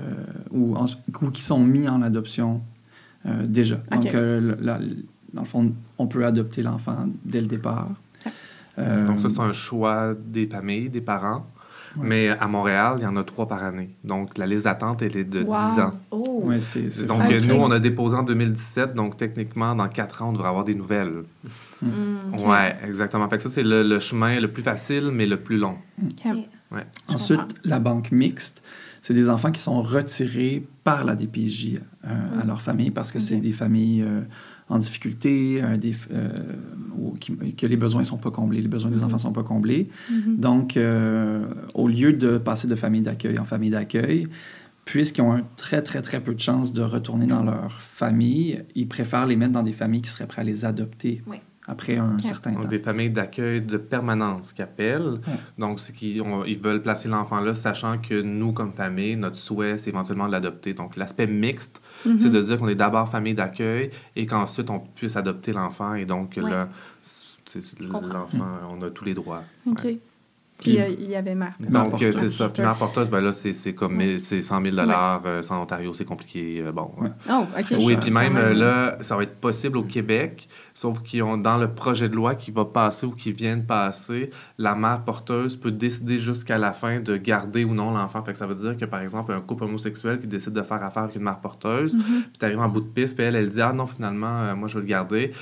[0.50, 0.86] ou, en-
[1.22, 2.60] ou qui sont mis en adoption
[3.26, 3.76] euh, déjà.
[3.90, 4.78] Donc, euh, la-
[5.32, 7.88] dans le fond, on peut adopter l'enfant dès le départ.
[8.78, 11.46] Euh, Donc, ça, c'est un choix des familles, des parents.
[11.96, 12.06] Ouais.
[12.08, 13.90] Mais à Montréal, il y en a trois par année.
[14.02, 15.54] Donc, la liste d'attente, elle est de Wow.
[15.74, 15.92] 10 ans.
[16.10, 16.40] Oh!
[16.42, 18.94] ouais, c'est, c'est Donc, nous, on a déposé en 2017.
[18.94, 21.22] Donc, techniquement, dans 4 ans, on devrait avoir des nouvelles.
[21.80, 21.88] Mm.
[22.48, 23.28] Ouais, exactement.
[23.28, 25.76] Fait que ça, c'est le, le chemin le plus facile, mais le plus long.
[26.72, 26.84] Ouais.
[27.06, 28.60] Ensuite, la banque mixte,
[29.00, 33.20] c'est des enfants qui sont retirés par la DPJ euh, à leur famille parce que
[33.20, 34.22] c'est des familles euh,
[34.74, 36.28] en difficulté, euh, des, euh,
[36.98, 39.32] ou qui- que les besoins ne sont pas comblés, les besoins des enfants ne sont
[39.32, 39.88] pas comblés.
[40.10, 40.36] Mhm.
[40.38, 44.26] Donc, euh, au lieu de passer de famille d'accueil en famille d'accueil,
[44.84, 48.88] puisqu'ils ont un très, très, très peu de chances de retourner dans leur famille, ils
[48.88, 51.38] préfèrent les mettre dans des familles qui seraient prêtes à les adopter Oui.
[51.66, 52.68] après un certain Donc, temps.
[52.68, 55.20] des familles d'accueil de permanence qui appellent.
[55.26, 55.38] Ouais.
[55.58, 59.78] Donc, c'est qu'ils ils veulent placer l'enfant là, sachant que nous, comme famille, notre souhait,
[59.78, 60.74] c'est éventuellement de l'adopter.
[60.74, 62.18] Donc, l'aspect mixte, Mhm.
[62.18, 65.94] c'est de dire qu'on est d'abord famille d'accueil et qu'ensuite, on puisse adopter l'enfant.
[65.94, 66.50] Et donc, Ouais.
[67.80, 69.42] l'enfant, on a tous les droits.
[69.66, 69.84] OK.
[69.84, 69.98] Ouais.
[70.64, 71.54] Puis euh, il y avait mère.
[71.60, 72.48] Mère Donc, euh, c'est ça.
[72.48, 74.06] Puis, mère porteuse, ben là, c'est c'est comme Ouais.
[74.06, 76.62] mille- c'est 100 000 euh, Sans Ontario, c'est compliqué.
[76.66, 77.08] euh, bon, ouais.
[77.08, 77.10] Ouais.
[77.30, 77.44] Oh,
[77.86, 81.68] Oui, puis même là, ça va être possible au Québec, sauf qu'ils ont dans le
[81.68, 85.70] projet de loi qui va passer ou qui vient de passer, la mère porteuse peut
[85.70, 88.22] décider jusqu'à la fin de garder ou non l'enfant.
[88.24, 90.82] Fait que ça veut dire que par exemple un couple homosexuel qui décide de faire
[90.82, 92.02] affaire avec une mère porteuse, Mhm.
[92.02, 94.68] puis t'arrives en bout de piste, puis elle elle dit ah non finalement euh, moi
[94.68, 95.32] je vais le garder.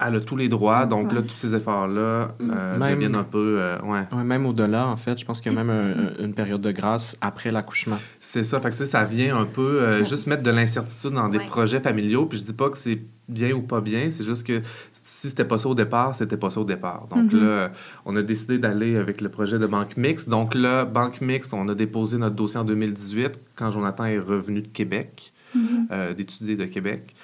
[0.00, 3.56] Elle a tous les droits, donc là tous ces efforts là Même- deviennent un peu
[3.60, 4.02] euh, ouais.
[4.12, 6.60] Ouais, même au-delà, en fait, je pense qu'il y a même un- un- une période
[6.60, 7.98] de grâce après l'accouchement.
[8.18, 10.04] C'est ça, fait que ça, ça vient un peu euh, Ouais.
[10.04, 11.46] juste mettre de l'incertitude dans des Ouais.
[11.46, 12.26] projets familiaux.
[12.26, 14.60] Puis je dis pas que c'est bien ou pas bien, c'est juste que
[14.92, 17.06] si c'était pas ça au départ, c'était pas ça au départ.
[17.08, 17.40] Donc Mhm.
[17.40, 17.70] là,
[18.04, 20.28] on a décidé d'aller avec le projet de Banque Mixte.
[20.28, 24.60] Donc là, Banque Mixte, on a déposé notre dossier en 2018 quand Jonathan est revenu
[24.60, 25.86] de Québec, Mhm.
[25.92, 27.14] euh, d'étudier de Québec.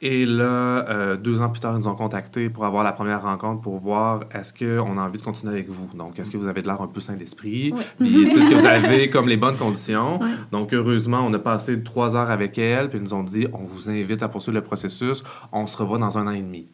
[0.00, 3.22] Et là, euh, deux ans plus tard, ils nous ont contactés pour avoir la première
[3.22, 5.88] rencontre pour voir est-ce qu'on a envie de continuer avec vous.
[5.96, 7.72] Donc, est-ce que vous avez de l'air un peu sain d'esprit?
[7.74, 7.82] Oui.
[7.98, 10.20] Puis, tu sais, est-ce que vous avez comme les bonnes conditions?
[10.52, 13.64] Donc, heureusement, on a passé trois heures avec elle, puis ils nous ont dit on
[13.64, 15.24] vous invite à poursuivre le processus.
[15.50, 16.68] On se revoit dans un an et demi.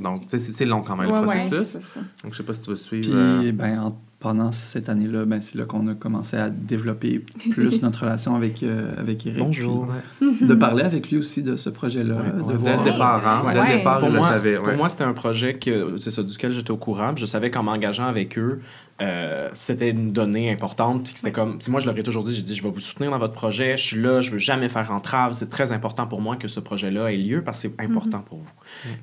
[0.00, 1.68] Donc, c'est- long quand même, Ouais, le ouais, processus.
[1.72, 2.00] c'est ça.
[2.24, 3.08] Donc, je sais pas si tu veux suivre.
[3.10, 7.24] Puis, euh, ben, en, pendant cette année-là, ben, c'est là qu'on a commencé à développer
[7.50, 9.38] plus notre relation avec, euh, avec Eric.
[9.38, 9.88] Bonjour.
[10.18, 12.16] Puis De parler avec lui aussi de ce projet-là.
[12.16, 12.52] Ouais, de ouais.
[12.52, 12.84] Dès voir...
[12.84, 13.42] le départ, hein?
[13.46, 13.54] Ouais.
[13.54, 14.56] Dès le départ, Pour je le moi, savais.
[14.56, 14.76] pour ouais.
[14.76, 17.14] moi, c'était un projet que, c'est ça, duquel j'étais au courant.
[17.16, 18.60] Je savais qu'en m'engageant avec eux,
[19.00, 21.04] euh, c'était une donnée importante.
[21.04, 21.60] Puis que c'était comme.
[21.60, 23.32] Si moi, je leur ai toujours dit, j'ai dit, je vais vous soutenir dans votre
[23.32, 23.76] projet.
[23.76, 25.32] Je suis là, je veux jamais faire entrave.
[25.32, 28.38] C'est très important pour moi que ce projet-là ait lieu parce que c'est important pour
[28.38, 28.50] vous.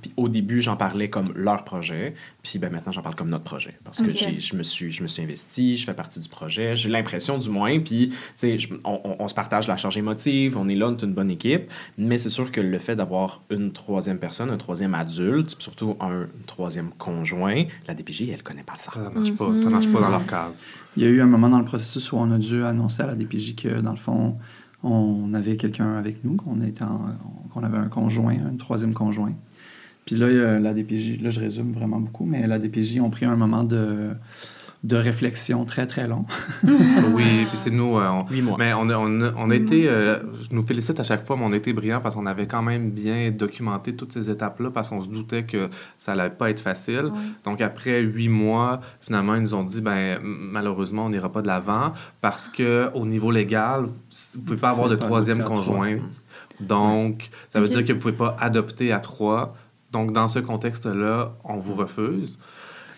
[0.02, 2.14] Puis au début, j'en parlais comme leur projet.
[2.44, 3.74] Puis ben, maintenant, j'en parle comme notre projet.
[3.84, 4.16] Parce que Ok.
[4.18, 6.76] j'ai- je me suis, je me suis investi, je fais partie du projet.
[6.76, 7.80] J'ai l'impression, du moins.
[7.80, 10.58] Puis, tu sais, je- on, on- on se partage la charge émotive.
[10.58, 11.72] On est là, on est une bonne équipe.
[11.98, 15.96] Mais c'est sûr que le fait d'avoir une troisième personne, un troisième adulte, puis surtout
[16.00, 18.92] un troisième conjoint, la DPJ, elle connaît pas ça.
[18.94, 19.58] Ça marche pas.
[19.58, 20.63] Ça marche pas dans leur case.
[20.95, 23.08] Il y a eu un moment dans le processus où on a dû annoncer à
[23.08, 24.36] la DPJ que, dans le fond,
[24.84, 27.08] on avait quelqu'un avec nous, qu'on était en-
[27.54, 29.34] qu'on avait un conjoint, un troisième conjoint.
[30.06, 33.26] Puis là, a la DPJ, là, je résume vraiment beaucoup, mais la DPJ ont pris
[33.26, 34.12] un moment de,
[34.84, 36.26] de réflexion très, très long.
[36.63, 37.98] Oui, puis c'est nous.
[37.98, 38.56] euh, on- Huit mois.
[38.60, 41.36] Mais on a, on a, on a été, euh, je nous félicite à chaque fois,
[41.36, 44.70] mais on a été brillants parce qu'on avait quand même bien documenté toutes ces étapes-là
[44.72, 47.06] parce qu'on se doutait que ça allait pas être facile.
[47.06, 47.12] Ouais.
[47.44, 51.48] Donc après huit mois, finalement, ils nous ont dit, ben malheureusement, on n'ira pas de
[51.48, 55.56] l'avant parce que au niveau légal, vous pouvez pas avoir de pas troisième trois.
[55.56, 55.98] conjoint.
[56.60, 59.56] Donc, ça veut dire que vous pouvez pas adopter à trois.
[59.92, 62.40] Donc, dans ce contexte-là, on vous refuse.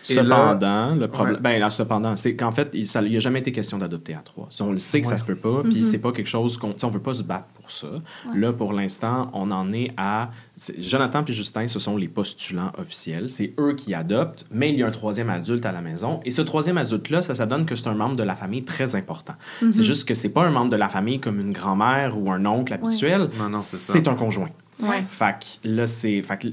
[0.08, 1.34] Là- Cependant, le problème.
[1.36, 1.40] Ouais.
[1.42, 4.48] Ben, là, cependant, c'est qu'en fait, il n'y a jamais été question d'adopter à trois.
[4.60, 5.18] On le sait que ça Ouais.
[5.18, 6.74] se peut pas, puis c'est pas quelque chose qu'on.
[6.82, 7.88] On veut pas se battre pour ça.
[8.34, 10.30] Là, pour l'instant, on en est à.
[10.78, 13.28] Jonathan puis Justin, ce sont les postulants officiels.
[13.28, 16.20] C'est eux qui adoptent, mais il y a un troisième adulte à la maison.
[16.24, 18.94] Et ce troisième adulte-là, ça, ça donne que c'est un membre de la famille très
[18.96, 19.34] important.
[19.70, 22.44] C'est juste que c'est pas un membre de la famille comme une grand-mère ou un
[22.46, 23.28] oncle habituel.
[23.38, 23.92] Non, non, c'est ça.
[23.92, 24.48] c'est un conjoint.
[24.82, 25.04] Ouais.
[25.08, 26.22] Fait que là, c'est.
[26.22, 26.48] Fait que,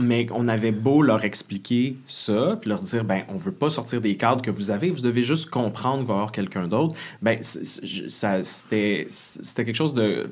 [0.00, 4.00] mais on avait beau leur expliquer ça, puis leur dire, ben, on veut pas sortir
[4.00, 6.94] des cadres que vous avez, vous devez juste comprendre qu'il va y avoir quelqu'un d'autre.
[7.22, 10.30] Ben, ça, c'était, c'était quelque chose de.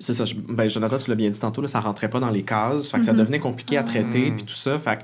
[0.00, 2.30] C'est ça, je- ben, Jonathan, tu l'as bien dit tantôt, là, ça rentrait pas dans
[2.30, 2.90] les cases.
[2.90, 4.36] Fait que ça devenait compliqué à traiter, Mm.
[4.36, 4.78] puis tout ça.
[4.78, 5.02] Fait que.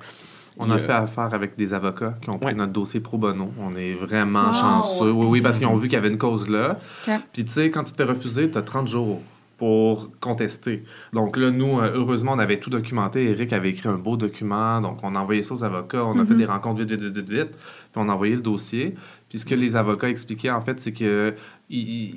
[0.57, 2.55] On a fait affaire avec des avocats qui ont pris Ouais.
[2.55, 3.53] notre dossier pro bono.
[3.61, 4.53] On est vraiment Wow.
[4.55, 5.11] chanceux.
[5.11, 6.79] Oui, oui, parce qu'ils ont vu qu'il y avait une cause là.
[7.09, 7.15] Ok.
[7.33, 9.21] Puis, tu sais, quand tu te fais refuser, tu as 30 jours
[9.65, 10.85] pour contester.
[11.15, 13.31] Donc là, nous, euh, heureusement, on avait tout documenté.
[13.31, 14.83] Eric avait écrit un beau document.
[14.83, 16.05] Donc, on a envoyé ça aux avocats.
[16.05, 17.51] On a fait des rencontres vite, vite, vite, vite, vite.
[17.53, 18.95] Puis, on a envoyé le dossier.
[19.31, 21.33] Puis, ce que les avocats expliquaient, en fait, c'est que
[21.71, 22.13] ils,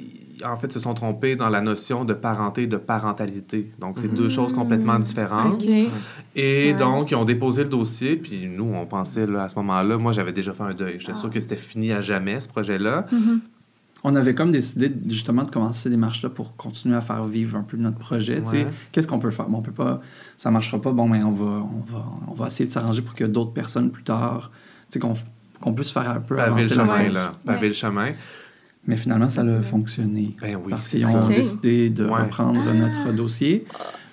[0.46, 3.70] en fait, se sont trompés dans la notion de parenté et de parentalité.
[3.80, 5.64] Donc, c'est deux choses complètement différentes.
[5.64, 5.88] Et
[6.36, 6.74] Ouais.
[6.74, 10.12] donc, ils ont déposé le dossier, puis nous, on pensait, là, à ce moment-là, moi,
[10.12, 10.96] j'avais déjà fait un deuil.
[11.00, 13.06] J'étais sûr que c'était fini à jamais, ce projet-là.
[14.04, 17.64] On avait comme décidé justement de commencer ces démarches-là pour continuer à faire vivre un
[17.64, 18.42] peu notre projet.
[18.44, 18.58] tu sais.
[18.66, 18.72] Ouais.
[18.92, 19.48] Qu'est-ce qu'on peut faire?
[19.48, 20.02] Bon, on peut pas,
[20.36, 20.92] ça marchera pas.
[20.92, 23.90] Bon, mais on va, on va, on va essayer de s'arranger pour que d'autres personnes
[23.90, 25.16] plus tard, tu sais, qu'on
[25.60, 27.34] qu'on puisse faire un peu Paver le avancer la chemin, là.
[27.44, 27.68] Paver Ouais.
[27.70, 28.10] le chemin.
[28.86, 30.36] Mais finalement, ça a fonctionné.
[30.40, 32.22] Ben oui, parce qu'ils ont décidé de Ouais.
[32.22, 33.66] reprendre notre dossier.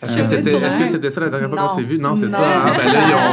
[0.02, 0.86] Est-ce Euh, que c'était c'est est-ce que vrai?
[0.88, 1.98] c'était ça la dernière fois qu'on s'est vu?
[1.98, 2.66] Non, c'est ça.
[2.68, 2.72] hein?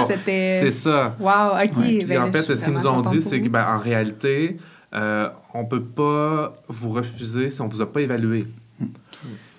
[0.07, 1.15] c'est Ben C'est ça.
[1.19, 1.77] Wow, OK.
[1.77, 1.97] Ouais.
[1.99, 3.45] Puis Ben, en je fait, ce qu'ils nous ont dit, c'est vous.
[3.45, 4.57] que ben, en réalité,
[4.93, 8.47] euh, on peut pas vous refuser si on vous a pas évalué.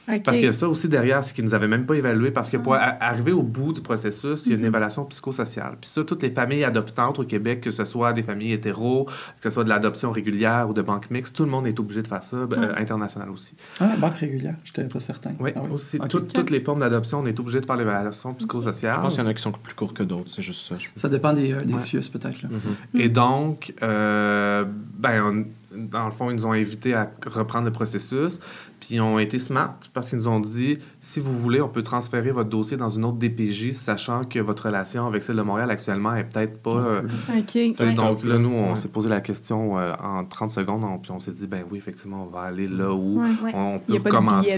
[0.06, 2.30] Parce qu'il y a ça aussi derrière, c'est qu'ils nous avaient même pas évalué.
[2.30, 5.76] Parce que pour a- arriver au bout du processus, il y a une évaluation psychosociale.
[5.80, 9.12] Puis ça, toutes les familles adoptantes au Québec, que ce soit des familles hétéros, que
[9.44, 12.08] ce soit de l'adoption régulière ou de banque mixte, tout le monde est obligé de
[12.08, 13.54] faire ça, ben, euh, international aussi.
[13.80, 15.32] Ah, banque régulière, j'étais pas certain.
[15.38, 15.98] Oui, Ah aussi.
[15.98, 16.08] Ok.
[16.08, 18.96] Toutes- Toutes les formes d'adoption, on est obligé de faire l'évaluation psychosociale.
[18.96, 20.76] Je pense qu'il y en a qui sont plus courts que d'autres, c'est juste ça.
[20.78, 21.78] je- Ça dépend des, euh, des Ouais.
[21.80, 22.42] CIUS, peut-être.
[22.42, 22.48] là.
[22.94, 24.64] Et donc, euh,
[24.98, 28.38] ben, on- dans le fond, ils nous ont invités à reprendre le processus.
[28.80, 31.82] Puis ils ont été smart parce qu'ils nous ont dit si vous voulez, on peut
[31.82, 35.68] transférer votre dossier dans une autre DPJ, sachant que votre relation avec celle de Montréal
[35.68, 36.70] actuellement est peut-être pas.
[36.70, 37.00] euh,
[37.36, 37.44] OK.
[37.48, 37.94] tu sais, Ouais.
[37.94, 38.76] donc là, nous, on Ouais.
[38.76, 41.78] s'est posé la question euh, en 30 secondes, on- puis on s'est dit ben oui,
[41.78, 43.26] effectivement, on va aller là où Ouais.
[43.42, 43.52] Ouais.
[43.52, 44.56] on Il peut commencer.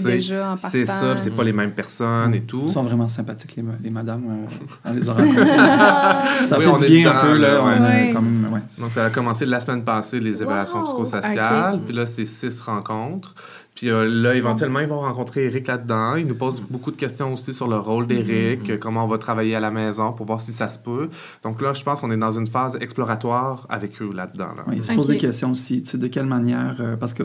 [0.69, 2.61] C'est ça, puis c'est pas les mêmes personnes et tout.
[2.65, 4.23] Ils sont vraiment sympathiques, les, les madames.
[4.29, 4.45] euh,
[4.85, 5.45] on les a rencontrés.
[6.45, 7.37] ça Oui, fait on du est bien dedans, un peu.
[7.39, 8.61] Là.
[8.79, 10.85] Donc, ça a commencé la semaine passée, les évaluations Wow!
[10.85, 11.79] psychosociales.
[11.85, 13.33] Puis là, c'est six rencontres.
[13.75, 16.15] Puis euh, là, éventuellement, ils vont rencontrer Eric là-dedans.
[16.15, 19.17] Il nous pose beaucoup de questions aussi sur le rôle d'Eric, euh, comment on va
[19.17, 21.09] travailler à la maison pour voir si ça se peut.
[21.43, 24.47] Donc là, je pense qu'on est dans une phase exploratoire avec eux là-dedans.
[24.55, 24.63] là.
[24.67, 25.83] Ouais, ils se posent des questions aussi.
[25.83, 26.77] tu sais, De quelle manière.
[26.79, 27.23] euh, parce que.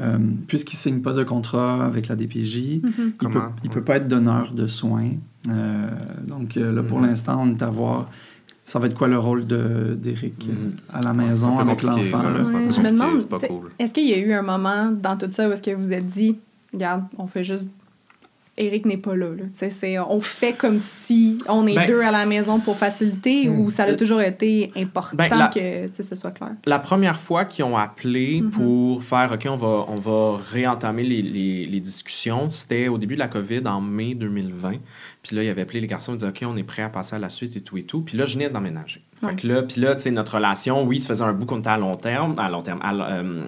[0.00, 0.18] euh,
[0.48, 2.92] Puisqu'il ne signe pas de contrat avec la DPJ, Mhm.
[2.98, 3.52] il Comment?
[3.70, 5.10] peut, pas être donneur de soins.
[5.48, 5.88] Euh,
[6.26, 7.06] donc là, pour Mhm.
[7.06, 8.10] l'instant, on est à voir.
[8.68, 10.72] Ça va être quoi le rôle de- d'Éric euh, Mhm.
[10.92, 12.00] à la maison avec l'enfant?
[12.02, 13.70] je me demande, cool.
[13.78, 15.92] est-ce qu'il y a eu un moment dans tout ça où est-ce que vous vous
[15.92, 16.36] êtes dit,
[16.74, 17.70] regarde, on fait juste
[18.58, 19.26] Eric n'est pas là.
[20.08, 23.60] on fait comme si on est Ben- deux à la maison pour faciliter Mm.
[23.60, 26.52] ou ça a toujours été important Ben, la- que ce soit clair?
[26.64, 28.50] La première fois qu'ils ont appelé Mhm.
[28.52, 33.14] pour faire OK, on va, on va réentamer les, les, les discussions, c'était au début
[33.16, 34.76] de la COVID en mai 2020.
[35.26, 37.16] Puis là, il avait appelé les garçons, il disait OK, on est prêt à passer
[37.16, 38.02] à la suite et tout et tout.
[38.02, 39.02] Puis là, je venais d'emménager.
[39.22, 39.30] Ouais.
[39.30, 41.58] Fait que là, puis là, tu sais, notre relation, oui, ça faisait un bout qu'on
[41.60, 43.44] était à long terme, à long terme, à, euh,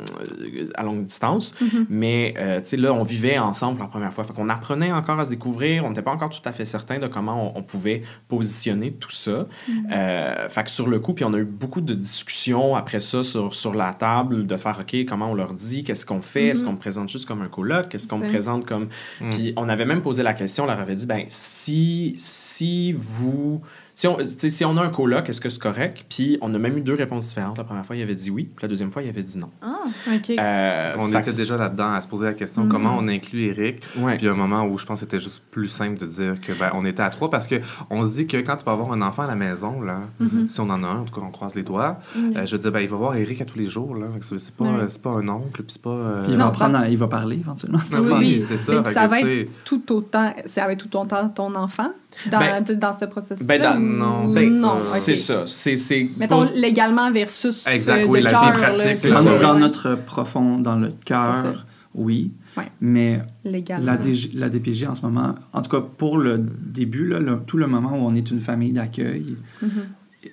[0.74, 1.86] à longue distance, Mhm.
[1.90, 4.24] mais euh, tu sais, là, on vivait ensemble la première fois.
[4.24, 6.98] Fait qu'on apprenait encore à se découvrir, on n'était pas encore tout à fait certain
[6.98, 9.46] de comment on, on pouvait positionner tout ça.
[9.92, 13.22] Euh, fait que sur le coup, puis on a eu beaucoup de discussions après ça
[13.22, 16.64] sur, sur la table, de faire OK, comment on leur dit, qu'est-ce qu'on fait, est-ce
[16.64, 18.88] qu'on me présente juste comme un coloc, qu'est-ce qu'on me présente comme.
[19.30, 23.60] Puis on avait même posé la question, on leur avait dit, ben si, si vous.
[23.98, 26.04] Si on, si on a un coloc, est-ce que c'est correct?
[26.08, 27.58] Puis on a même eu deux réponses différentes.
[27.58, 29.50] La première fois, il avait dit oui, puis la deuxième fois, il avait dit non.
[29.60, 29.74] Ah,
[30.14, 30.30] OK.
[30.38, 33.82] Euh, On était déjà là-dedans à se poser la question comment on inclut Eric?
[33.98, 34.14] Ouais.
[34.16, 36.06] Puis il y a un moment où je pense que c'était juste plus simple de
[36.06, 37.56] dire que ben, on était à trois parce que
[37.90, 40.46] on se dit que quand tu vas avoir un enfant à la maison, là, Mhm.
[40.46, 42.36] si on en a un, en tout cas on croise les doigts, Mhm.
[42.36, 43.96] euh, je dire, ben, il va voir Eric à tous les jours.
[43.96, 44.64] Là, c'est pas,
[45.02, 45.90] pas un oncle, puis c'est pas.
[45.90, 47.78] euh, Puis il, Non, va prendre à- il va parler éventuellement.
[47.92, 48.44] un enfant, oui.
[48.46, 48.84] c'est ça.
[48.84, 51.90] Ça va être tout autant, ça va être tout autant ton enfant
[52.30, 54.98] dans, Ben- dans ce processus Ben, dans- non, c'est non, ça.
[54.98, 55.44] C'est ça.
[55.46, 60.58] C'est, c'est Mettons légalement versus Exact, euh, oui, de la cœur, Dans, dans notre profond,
[60.58, 62.32] dans le cœur, oui.
[62.56, 62.64] Ouais.
[62.80, 63.86] Mais légalement.
[63.86, 67.38] la, DG la DPJ en ce moment, en tout cas pour le début, là, le-
[67.46, 69.70] tout le moment où on est une famille d'accueil, Mhm.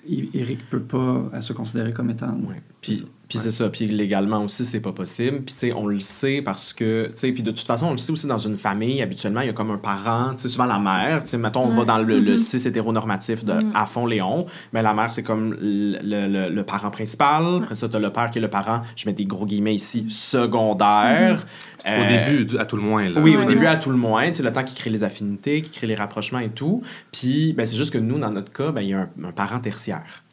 [0.10, 2.32] I- Eric peut pas se considérer comme étant.
[2.48, 2.62] Ouais.
[2.82, 3.06] Puis.
[3.28, 3.44] Puis Ouais.
[3.46, 3.70] c'est ça.
[3.70, 5.38] Puis légalement aussi, c'est pas possible.
[5.38, 7.92] Puis, tu sais, on le sait parce que, tu sais, puis de toute façon, on
[7.92, 10.48] le sait aussi dans une famille, habituellement, il y a comme un parent, tu sais,
[10.50, 11.86] souvent la mère, tu sais, mettons, on va Ouais.
[11.86, 12.38] dans le, le Mhm.
[12.38, 15.98] cis hétéronormatif de à fond Léon, mais la mère, c'est comme le,
[16.28, 17.62] le- le parent principal.
[17.64, 20.06] Après ça, t'as le père qui est le parent, je mets des gros guillemets ici,
[20.10, 21.46] secondaire.
[21.86, 23.08] Au Euh, début, à tout le moins.
[23.10, 23.48] Là, oui, tu au sais.
[23.48, 25.94] début, à tout le moins, c'est le temps qui crée les affinités, qui crée les
[25.94, 26.82] rapprochements et tout.
[27.12, 29.32] Puis, ben, c'est juste que nous, dans notre cas, ben, il y a un, un
[29.32, 30.24] parent tertiaire.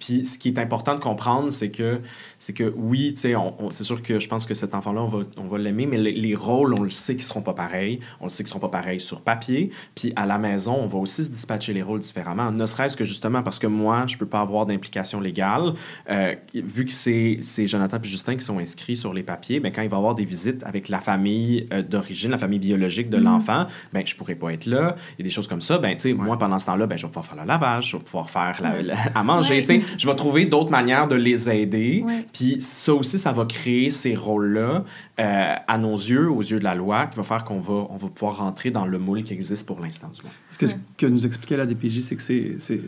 [0.00, 2.00] Puis, ce qui est important de comprendre, c'est que,
[2.44, 5.00] c'est que oui, tu sais, on, on- c'est sûr que je pense que cet enfant-là,
[5.02, 7.54] on va, on va l'aimer, mais les, les rôles, on le sait qu'ils seront pas
[7.54, 8.00] pareils.
[8.20, 9.70] On le sait qu'ils seront pas pareils sur papier.
[9.94, 12.52] Puis, à la maison, on va aussi se dispatcher les rôles différemment.
[12.52, 15.72] Ne serait-ce que justement parce que moi, je peux pas avoir d'implication légale.
[16.10, 19.72] Euh, vu que c'est c'est Jonathan et Justin qui sont inscrits sur les papiers, ben,
[19.72, 23.08] quand il va y avoir des visites avec la famille euh, d'origine, la famille biologique
[23.08, 23.24] de Mhm.
[23.24, 24.96] l'enfant, ben, je pourrais pas être là.
[25.18, 25.78] Il y a des choses comme ça.
[25.78, 27.96] Ben, tu sais, moi, pendant ce temps-là, ben, je vais pouvoir faire le lavage, je
[27.96, 29.54] vais pouvoir faire la- la- à manger.
[29.54, 29.60] Ouais.
[29.62, 32.02] Tu sais, je vais trouver d'autres manières de les aider.
[32.04, 32.26] Ouais.
[32.34, 34.84] Puis ça aussi, ça va créer ces rôles-là
[35.20, 37.96] euh, à nos yeux, aux yeux de la loi, qui va faire qu'on va, on
[37.96, 40.08] va pouvoir rentrer dans le moule qui existe pour l'instant.
[40.08, 40.32] du moins.
[40.48, 42.80] Parce que ce que nous expliquait la DPJ, c'est que c'est, c'est,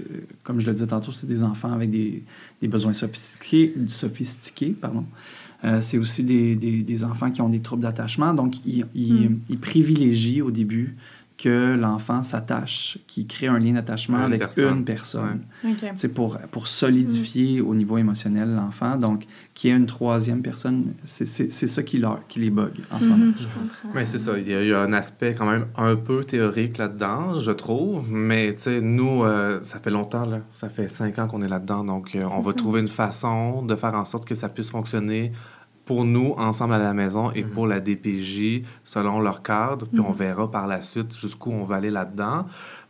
[0.42, 2.24] comme je le disais tantôt, c'est des enfants avec des,
[2.60, 5.04] des besoins sophistiqués, sophistiqués pardon.
[5.64, 8.34] Euh, c'est aussi des, des, des enfants qui ont des troubles d'attachement.
[8.34, 9.40] Donc, ils, ils, Mm.
[9.48, 10.96] ils privilégient au début
[11.38, 14.78] que l'enfant s'attache, qu'il crée un lien d'attachement avec personne.
[14.78, 15.40] une personne.
[15.96, 18.96] C'est pour, pour solidifier au niveau émotionnel l'enfant.
[18.96, 22.50] Donc, qu'il y ait une troisième personne, c'est, c'est, c'est ça qui, leur, qui les
[22.50, 23.32] bug en ce moment.
[23.38, 23.88] Je comprends.
[23.94, 27.52] Mais c'est ça, il y a un aspect quand même un peu théorique là-dedans, je
[27.52, 28.10] trouve.
[28.10, 30.40] Mais tu sais, nous, euh, ça fait longtemps, là.
[30.54, 31.84] Ça fait cinq ans qu'on est là-dedans.
[31.84, 32.58] Donc, euh, on va ça.
[32.58, 35.32] trouver une façon de faire en sorte que ça puisse fonctionner
[35.86, 37.50] pour nous, ensemble à la maison, et Mhm.
[37.52, 39.86] pour la DPJ, selon leur cadre.
[39.86, 40.16] Puis on Mhm.
[40.16, 42.46] verra par la suite jusqu'où on va aller là-dedans.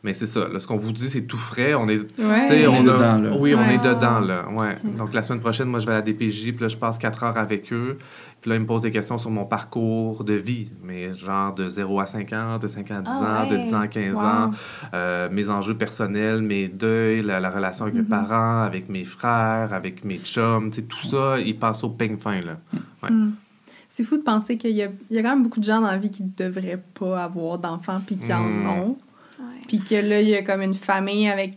[0.07, 1.75] Mais c'est ça, là, ce qu'on vous dit, c'est tout frais.
[1.75, 2.43] On est Ouais.
[2.43, 3.37] Tu sais, On est on a- dedans, là.
[3.41, 4.49] Oui, on est dedans, là.
[4.51, 4.75] Ouais.
[4.97, 7.25] Donc, la semaine prochaine, moi, je vais à la DPJ, puis là, je passe quatre
[7.25, 7.99] heures avec eux.
[8.41, 11.69] Puis là, ils me posent des questions sur mon parcours de vie, mais genre de
[11.69, 13.63] 0 à 5 ans, de 5 ans à 10 Ah ans, de ouais.
[13.65, 14.23] 10 ans à 15 Wow.
[14.23, 14.51] ans,
[14.95, 19.73] euh, mes enjeux personnels, mes deuils, la, la relation avec mes parents, avec mes frères,
[19.73, 22.59] avec mes chums, tu sais, tout ça, ils passent au peigne fin, là.
[23.03, 23.11] Ouais.
[23.11, 23.33] Mm.
[23.89, 25.81] C'est fou de penser qu'il y a, il y a quand même beaucoup de gens
[25.81, 28.67] dans la vie qui ne devraient pas avoir d'enfants puis qui Mm.
[28.67, 28.97] en ont.
[29.69, 31.55] Puis que là, il y a comme une famille avec,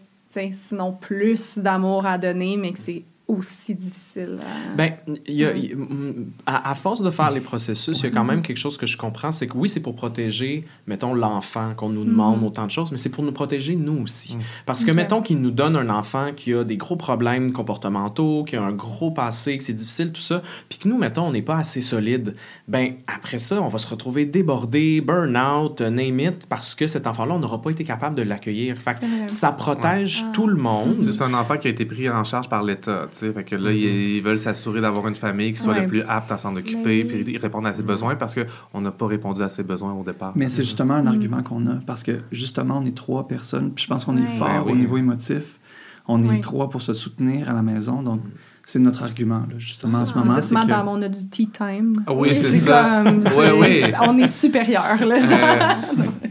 [0.51, 4.39] sinon plus d'amour à donner, mais que c'est aussi difficile.
[4.41, 4.93] à- Ben,
[5.27, 8.23] il y a- mm, à, à force de faire les processus, il y a quand
[8.23, 11.89] même quelque chose que je comprends, c'est que oui, c'est pour protéger, mettons, l'enfant qu'on
[11.89, 12.43] nous demande Mhm.
[12.47, 14.35] autant de choses, mais c'est pour nous protéger nous aussi.
[14.35, 14.41] Mhm.
[14.65, 18.55] Parce que, mettons, qu'il nous donne un enfant qui a des gros problèmes comportementaux, qui
[18.55, 21.41] a un gros passé, que c'est difficile, tout ça, puis que nous, mettons, on n'est
[21.43, 22.35] pas assez solide,
[22.67, 27.35] ben après ça, on va se retrouver débordé, burn-out, name it, parce que cet enfant-là,
[27.35, 28.75] on n'aura pas été capable de l'accueillir.
[28.77, 30.31] Fait que ça protège Ouais.
[30.33, 31.07] tout le monde.
[31.09, 33.31] C'est un enfant qui a été pris en charge par l'État, tu sais.
[33.33, 35.81] Fait que là, ils, ils veulent s'assurer d'avoir une famille qui soit Ouais.
[35.81, 38.91] le plus apte à s'en occuper, Mais- puis répondre à ses besoins, parce qu'on n'a
[38.91, 40.33] pas répondu à ses besoins au départ.
[40.35, 41.07] Mais c'est justement un Mm.
[41.07, 43.71] argument qu'on a parce que justement, on est trois personnes.
[43.71, 44.23] Puis je pense qu'on Ouais.
[44.23, 45.59] est fort Ben au niveau émotif.
[46.07, 48.01] On est trois pour se soutenir à la maison.
[48.01, 48.21] Donc,
[48.65, 50.41] c'est notre argument, là, justement, en ce On moment.
[50.41, 51.93] souvent, que- mon a du tea time.
[52.07, 53.03] Ah oui, c'est ça.
[53.03, 53.23] comme,
[53.61, 53.83] oui.
[54.07, 55.39] on est supérieur, là, genre.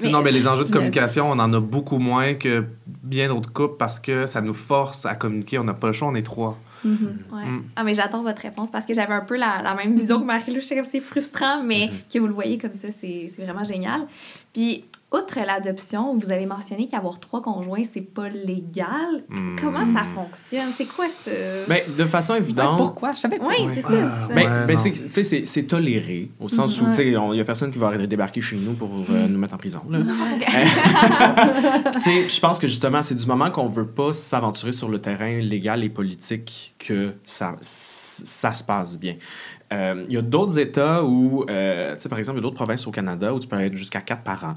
[0.04, 2.64] Euh, non, mais les enjeux de communication, on en a beaucoup moins que
[3.04, 5.58] bien d'autres couples parce que ça nous force à communiquer.
[5.60, 6.58] On n'a pas le choix, on est trois.
[6.84, 7.18] Mhm.
[7.32, 7.44] Ouais.
[7.44, 7.64] Mm.
[7.76, 10.24] Ah, mais j'attends votre réponse parce que j'avais un peu la, la même vision que
[10.24, 10.60] Marie-Lou.
[10.68, 12.12] Comme c'est frustrant, mais Mm-hmm.
[12.12, 14.02] que vous le voyez comme ça, c'est c'est vraiment génial.
[14.52, 19.24] Puis, outre l'adoption, vous avez mentionné qu'avoir trois conjoints, c'est pas légal.
[19.28, 19.56] Mm.
[19.60, 20.68] Comment ça fonctionne?
[20.72, 21.66] C'est quoi ce.
[21.68, 22.76] Ben, de façon évidente.
[22.76, 23.12] Pourquoi?
[23.12, 23.46] Je savais pas.
[23.46, 23.88] oui, c'est ça.
[23.90, 24.34] Ah, ça.
[24.34, 26.90] Ben, Ouais, ben, c'est, tu sais, c'est, c'est toléré, au sens où, Mhm.
[26.90, 29.54] tu sais, il n'y a personne qui va débarquer chez nous pour euh, nous mettre
[29.54, 29.80] en prison.
[32.28, 35.84] Je pense que justement, c'est du moment qu'on veut pas s'aventurer sur le terrain légal
[35.84, 39.16] et politique que ça, ça se passe bien.
[39.72, 42.46] Euh, Il y a d'autres États où, euh, tu sais, par exemple, il y a
[42.48, 44.54] d'autres provinces au Canada où tu peux être jusqu'à quatre parents.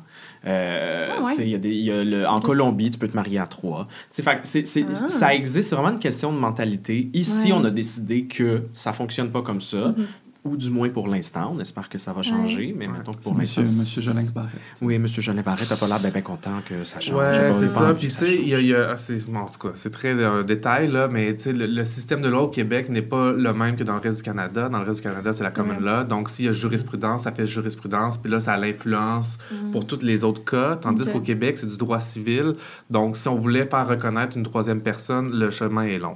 [0.47, 1.29] Euh, Ah ouais.
[1.31, 3.15] tu sais, il y a des, il y a le- en Colombie, tu peux te
[3.15, 3.87] marier à trois.
[3.89, 5.09] Tu sais, fait c'est, c'est- Ah.
[5.09, 7.09] ça existe, c'est vraiment une question de mentalité.
[7.13, 7.57] Ici, Ouais.
[7.61, 9.89] on a décidé que ça fonctionne pas comme ça.
[9.89, 10.05] Mhm.
[10.43, 13.37] Ou du moins pour l'instant, on espère que ça va changer, mais mettons que pour
[13.37, 13.61] l'instant.
[13.61, 14.59] monsieur, monsieur Jolin Barrette.
[14.81, 15.05] Oui, M.
[15.07, 17.15] Jolin Barrette n'a pas l'air bien, bien content que ça change.
[17.15, 17.93] Ouais, pas- c'est ça.
[17.93, 18.39] Puis, tu sais, change.
[18.41, 18.59] il y a.
[18.59, 21.53] y a- c'est, bon, en tout cas, c'est très un détail, là, mais tu sais,
[21.53, 24.17] le, le système de loi au Québec n'est pas le même que dans le reste
[24.17, 24.67] du Canada.
[24.67, 26.03] Dans le reste du Canada, c'est la common law.
[26.05, 28.17] Donc, s'il y a jurisprudence, ça fait jurisprudence.
[28.17, 29.37] Puis là, ça a l'influence
[29.71, 30.75] pour tous les autres cas.
[30.75, 32.55] Tandis qu'au Québec, c'est du droit civil.
[32.89, 36.15] Donc, si on voulait faire reconnaître une troisième personne, le chemin est long.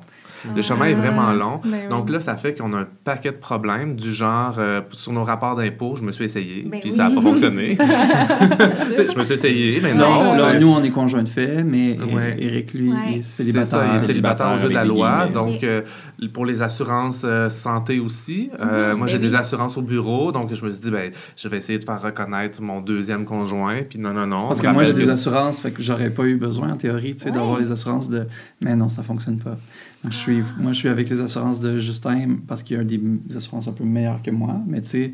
[0.56, 1.62] Le chemin est vraiment long.
[1.64, 1.90] Ben oui.
[1.90, 5.24] Donc là, ça fait qu'on a un paquet de problèmes du genre, euh, sur nos
[5.24, 6.96] rapports d'impôts, je me suis essayé, Ben puis oui.
[6.96, 7.78] ça n'a pas fonctionné.
[7.80, 10.24] je me suis essayé, mais non.
[10.24, 12.36] Non, là, nous, on est conjoint de fait, mais Ouais.
[12.40, 12.98] Eric, lui, Ouais.
[13.12, 13.68] il est C'est célibataire.
[13.80, 15.26] ça, il est célibataire aux yeux de la loi.
[15.28, 15.32] guillemets.
[15.34, 15.82] Donc, euh,
[16.34, 19.24] pour les assurances euh, santé aussi, euh, Mhm, moi, ben j'ai oui.
[19.30, 20.32] des assurances au bureau.
[20.32, 23.78] Donc, je me suis dit, ben, je vais essayer de faire reconnaître mon deuxième conjoint.
[23.88, 24.48] Puis non, non, non.
[24.48, 27.22] Parce que moi, j'ai des assurances, fait que j'aurais pas eu besoin, en théorie, tu
[27.22, 27.36] sais, Ouais.
[27.36, 28.28] d'avoir les assurances de...
[28.62, 29.58] Mais non, ça fonctionne pas.
[30.06, 32.84] Donc, je suis, moi, je suis avec les assurances de Justin parce qu'il y a
[32.84, 33.00] des
[33.36, 34.62] assurances un peu meilleures que moi.
[34.68, 35.14] Mais tu sais,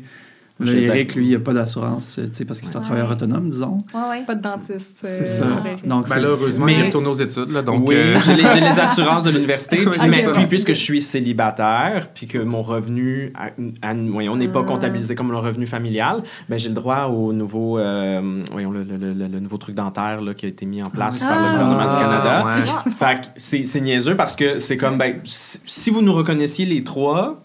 [0.70, 3.48] ai- Eric, lui, il a pas d'assurance, tu sais, parce qu'il est un travailleur autonome,
[3.48, 3.78] disons.
[3.94, 4.24] Ouais, ouais.
[4.26, 4.98] Pas de dentiste.
[5.02, 5.44] C'est euh, ça.
[5.44, 5.82] Valérie.
[5.86, 7.50] Donc, c'est- Malheureusement, Mais- il est retourné aux études.
[7.50, 9.76] Là, donc, oui, euh, j'ai les, j'ai les assurances de l'université.
[9.80, 10.30] Oui, puis, c'est mais- ça.
[10.32, 14.68] puis puisque je suis célibataire, puis que mon revenu, à- à- voyons, n'est pas Ah.
[14.68, 18.96] comptabilisé comme le revenu familial, ben, j'ai le droit au nouveau, euh, voyons, le, le-
[18.96, 21.28] le- le nouveau truc dentaire là, qui a été mis en place Ah.
[21.28, 22.44] par le gouvernement du Canada.
[22.44, 22.52] ouais.
[22.68, 26.12] Ah, Fait que c'est c'est niaiseux parce que c'est comme, ben, si, si vous nous
[26.12, 27.42] reconnaissiez les trois,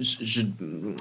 [0.00, 0.42] je, je-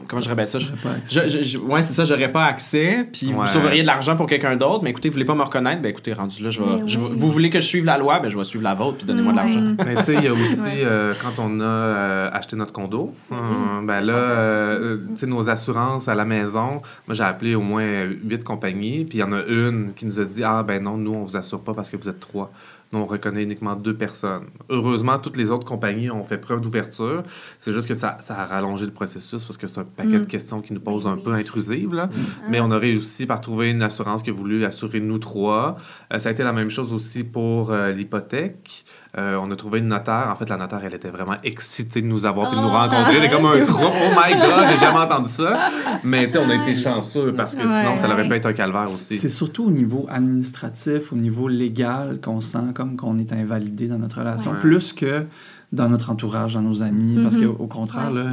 [0.07, 0.59] comment je bien ça?
[0.59, 1.29] Je- j'aurais pas accès.
[1.29, 4.27] je, je- je- ouais, c'est ça, j'aurais pas accès, puis vous sauveriez de l'argent pour
[4.27, 6.83] quelqu'un d'autre, mais écoutez, vous voulez pas me reconnaître, ben écoutez, rendu là, je vais,
[6.83, 6.97] oui.
[7.15, 9.31] vous voulez que je suive la loi, ben je vais suivre la vôtre, puis donnez-moi
[9.33, 9.61] de l'argent.
[9.85, 10.83] Mais tu sais, il y a aussi, Ouais.
[10.85, 13.35] euh, quand on a euh, acheté notre condo, euh,
[13.83, 17.83] ben là, euh, tu sais, nos assurances à la maison, moi, j'ai appelé au moins
[18.23, 20.97] huit compagnies, puis il y en a une qui nous a dit Ah, ben non,
[20.97, 22.51] nous, on vous assure pas parce que vous êtes trois.
[22.93, 24.45] Nous, on reconnaît uniquement deux personnes.
[24.69, 27.23] Heureusement, toutes les autres compagnies ont fait preuve d'ouverture.
[27.57, 30.17] C'est juste que ça, ça a rallongé le processus parce que c'est un paquet de
[30.19, 30.27] Mm.
[30.27, 31.93] questions qui nous posent un peu intrusives.
[31.93, 32.09] Là.
[32.49, 35.77] Mais on a réussi par trouver une assurance qui a voulu assurer nous trois.
[36.13, 38.85] Euh, ça a été la même chose aussi pour euh, l'hypothèque.
[39.15, 40.29] Euh, on a trouvé une notaire.
[40.31, 42.71] En fait, la notaire, elle était vraiment excitée de nous avoir et de nous Oh.
[42.71, 43.15] rencontrer.
[43.17, 43.79] Elle était comme un troupe.
[43.83, 45.69] Oh my God, j'ai jamais entendu ça.
[46.03, 47.97] Mais tu sais, on a été chanceux parce que sinon, Ouais.
[47.97, 49.13] ça aurait pu être un calvaire aussi.
[49.15, 53.99] C'est surtout au niveau administratif, au niveau légal, qu'on sent comme qu'on est invalidé dans
[53.99, 54.59] notre relation, Ouais.
[54.59, 55.25] plus que
[55.71, 57.19] dans notre entourage, dans nos amis.
[57.21, 57.53] Parce Mhm.
[57.55, 58.23] qu'au contraire, Ouais.
[58.23, 58.29] là,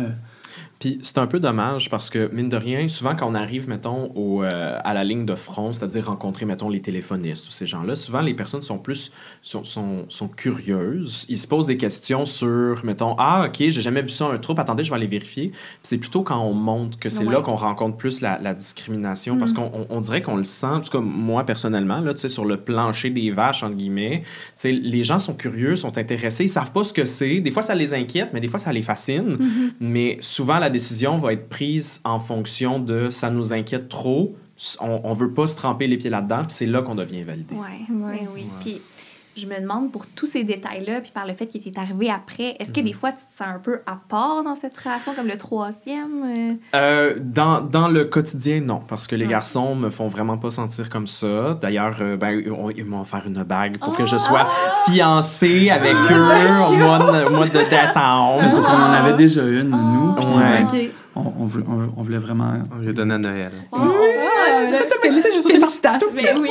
[0.80, 4.10] Puis c'est un peu dommage parce que, mine de rien, souvent quand on arrive, mettons,
[4.16, 7.96] au, euh, à la ligne de front, c'est-à-dire rencontrer, mettons, les téléphonistes ou ces gens-là,
[7.96, 9.12] souvent les personnes sont plus,
[9.42, 11.26] sont, sont, sont curieuses.
[11.28, 14.58] Ils se posent des questions sur, mettons, ah, OK, j'ai jamais vu ça un troupe,
[14.58, 15.48] attendez, je vais aller vérifier.
[15.50, 17.34] Puis c'est plutôt quand on montre que c'est Ouais.
[17.34, 19.56] là qu'on rencontre plus la, la discrimination parce Mm.
[19.56, 22.46] qu'on on- dirait qu'on le sent, en tout cas, moi, personnellement, là, tu sais, sur
[22.46, 26.48] le plancher des vaches, entre guillemets, tu sais, les gens sont curieux, sont intéressés, ils
[26.48, 27.40] savent pas ce que c'est.
[27.40, 29.36] Des fois, ça les inquiète, mais des fois, ça les fascine.
[29.78, 34.36] Mais souvent, la décision va être prise en fonction de ça nous inquiète trop,
[34.80, 37.54] on, veut pas se tremper les pieds là-dedans, puis c'est là qu'on devient validé.
[37.54, 38.20] Ouais, Ouais.
[38.20, 38.44] ben oui.
[38.60, 38.80] Puis
[39.36, 42.56] je me demande pour tous ces détails-là, puis par le fait qu'il est arrivé après,
[42.58, 42.76] est-ce Mhm.
[42.76, 45.38] que des fois tu te sens un peu à part dans cette relation, comme le
[45.38, 46.24] troisième?
[46.24, 46.54] euh?
[46.74, 50.90] Euh, dans, dans le quotidien, non, parce que les garçons me font vraiment pas sentir
[50.90, 51.56] comme ça.
[51.60, 52.42] D'ailleurs, euh, ben,
[52.76, 54.18] ils m'ont offert une bague pour que je Oh!
[54.18, 54.48] sois
[54.86, 58.40] fiancée avec Ah, eux au mois de, au mois de décembre.
[58.40, 60.32] parce qu'on en avait déjà une, nous, puis Ouais.
[60.82, 60.90] euh, OK.
[61.16, 62.52] on, on voulait, on- on voulait vraiment...
[62.74, 63.52] On lui a donné à Noël.
[63.72, 63.78] Oh,
[65.02, 66.08] c'est félicitations.
[66.14, 66.50] Mais oui.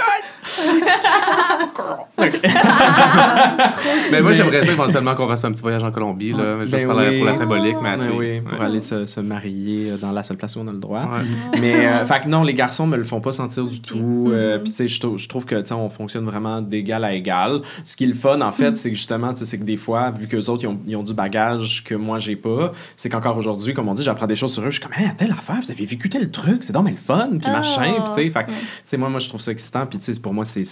[4.12, 6.60] Mais moi, j'aimerais ça éventuellement qu'on fasse un petit voyage en Colombie, là, Ouais.
[6.62, 7.16] juste Ben pour, la, oui.
[7.18, 8.64] pour la symbolique, mais Ben oui, pour Ouais.
[8.66, 11.02] aller se, se marier dans la seule place où on a le droit.
[11.04, 11.58] Ouais.
[11.60, 14.28] Mais, euh, fait que non, les garçons me le font pas sentir du tout.
[14.30, 14.62] Euh, Mhm.
[14.62, 17.60] Puis, tu sais, je, trou- je trouve que, tu on fonctionne vraiment d'égal à égal.
[17.84, 19.76] Ce qui est le fun, en fait, c'est que justement, tu sais, c'est que des
[19.76, 23.08] fois, vu qu'eux autres, ils ont, ils ont du bagage que moi, j'ai pas, c'est
[23.08, 24.70] qu'encore aujourd'hui, comme on dit, j'apprends des choses sur eux.
[24.70, 26.98] Je suis comme, hey, telle affaire, vous avez vécu tel truc, c'est donc bien le
[26.98, 27.52] fun, puis Ah.
[27.58, 27.92] machin.
[28.04, 29.86] Puis, tu sais, fait que, tu sais, moi, moi, je trouve ça excitant.
[29.90, 30.62] Puis, tu sais, pour moi, c'est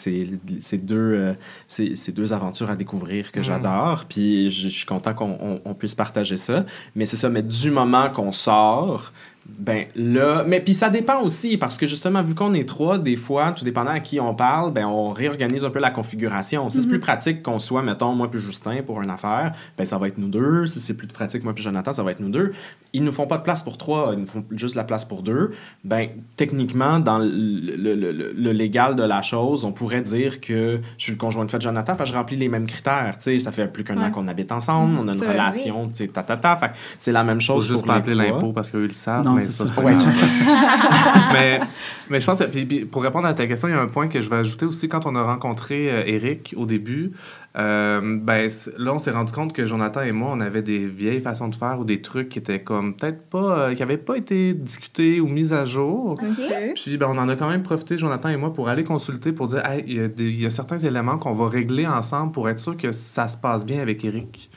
[0.78, 1.34] deux, euh,
[2.14, 3.44] deux aventures à découvrir que Mhm.
[3.44, 4.04] j'adore.
[4.08, 6.64] Puis, je suis content qu'on on- on puisse partager ça.
[6.94, 9.12] Mais c'est ça, mais du moment qu'on sort,
[9.48, 13.16] ben là, mais puis ça dépend aussi parce que justement vu qu'on est trois, des
[13.16, 16.68] fois, tout dépendant à qui on parle, ben on réorganise un peu la configuration.
[16.70, 19.96] Si c'est plus pratique qu'on soit, mettons moi puis Justin pour une affaire, ben ça
[19.98, 20.66] va être nous deux.
[20.66, 22.52] Si c'est plus pratique moi puis Jonathan, ça va être nous deux.
[22.92, 25.22] Ils nous font pas de place pour trois, ils nous font juste la place pour
[25.22, 25.52] deux.
[25.84, 30.40] Ben techniquement dans le, le- le- le- le légal de la chose, on pourrait dire
[30.40, 32.66] que je suis le conjoint de fait de Jonathan parce que je remplis les mêmes
[32.66, 33.14] critères.
[33.16, 34.04] Tu sais, ça fait plus qu'un Ouais.
[34.04, 36.54] an qu'on habite ensemble, on a une relation, tu sais, ta ta ta.
[36.56, 38.38] Fait que c'est la même Faut chose juste pour pas les appeler trois.
[38.38, 39.24] l'impôt parce qu'eux, ils le savent.
[39.24, 39.82] Non, mais c'est ça, ça.
[39.82, 39.94] Ouais,
[41.32, 41.60] mais,
[42.10, 43.86] mais je pense que puis- puis pour répondre à ta question, il y a un
[43.86, 47.12] point que je vais ajouter aussi quand on a rencontré euh, Eric au début.
[47.56, 51.20] euh, ben, là, on s'est rendu compte que Jonathan et moi, on avait des vieilles
[51.20, 54.16] façons de faire ou des trucs qui étaient comme peut-être pas, euh, qui n'avaient pas
[54.16, 56.12] été discutés ou mis à jour.
[56.12, 56.52] OK.
[56.74, 59.46] Puis ben, on en a quand même profité, Jonathan et moi, pour aller consulter pour
[59.48, 62.32] dire Hey, il y, a des- il y a certains éléments qu'on va régler ensemble
[62.32, 64.50] pour être sûr que ça se passe bien avec Eric.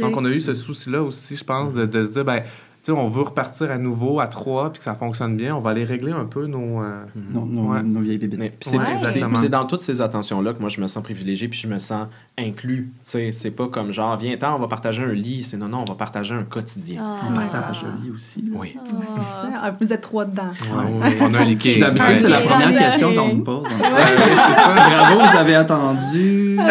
[0.00, 2.42] Donc, on a eu ce souci-là aussi, je pense, de, de se dire, ben,
[2.86, 5.54] sais, on veut repartir à nouveau à trois puis que ça fonctionne bien.
[5.56, 6.82] On va aller régler un peu nos.
[6.82, 7.82] euh, Nos, nos- Ouais.
[7.82, 8.54] nos vieilles bébites.
[8.60, 9.34] C'est Ouais, exactement.
[9.36, 12.06] c'est dans toutes ces attentions-là que moi je me sens privilégié puis je me sens
[12.38, 12.90] inclus.
[13.02, 15.68] Tu sais, c'est pas comme genre viens ten on va partager un lit, c'est non
[15.68, 17.02] non, on va partager un quotidien.
[17.26, 18.42] On partage le lit aussi.
[18.42, 18.48] là.
[18.52, 18.76] Oui.
[18.76, 19.48] Ouais, c'est ça.
[19.62, 20.42] Ah, vous êtes trois dedans.
[20.70, 21.16] Ouais.
[21.22, 21.80] On a un liquide.
[21.80, 22.74] D'habitude, c'est la première Ouais.
[22.76, 23.66] question qu'on me pose.
[23.66, 23.84] en fait.
[23.84, 24.68] Ouais, ouais, c'est ça.
[24.74, 26.58] Bravo, vous avez attendu.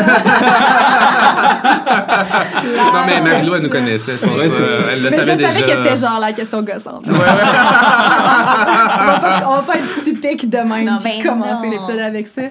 [2.66, 4.18] Non, mais Marie-Lou, elle nous connaissait.
[4.18, 4.56] c'est Ouais, ça.
[4.58, 4.84] c'est ça.
[4.92, 5.76] Elle le Mais je savait savais déjà.
[5.76, 7.04] que c'était genre la question gossante.
[7.08, 7.20] on, va
[9.20, 12.42] pas, on va pas être typique de même Non, puis ben commencer l'épisode avec ça.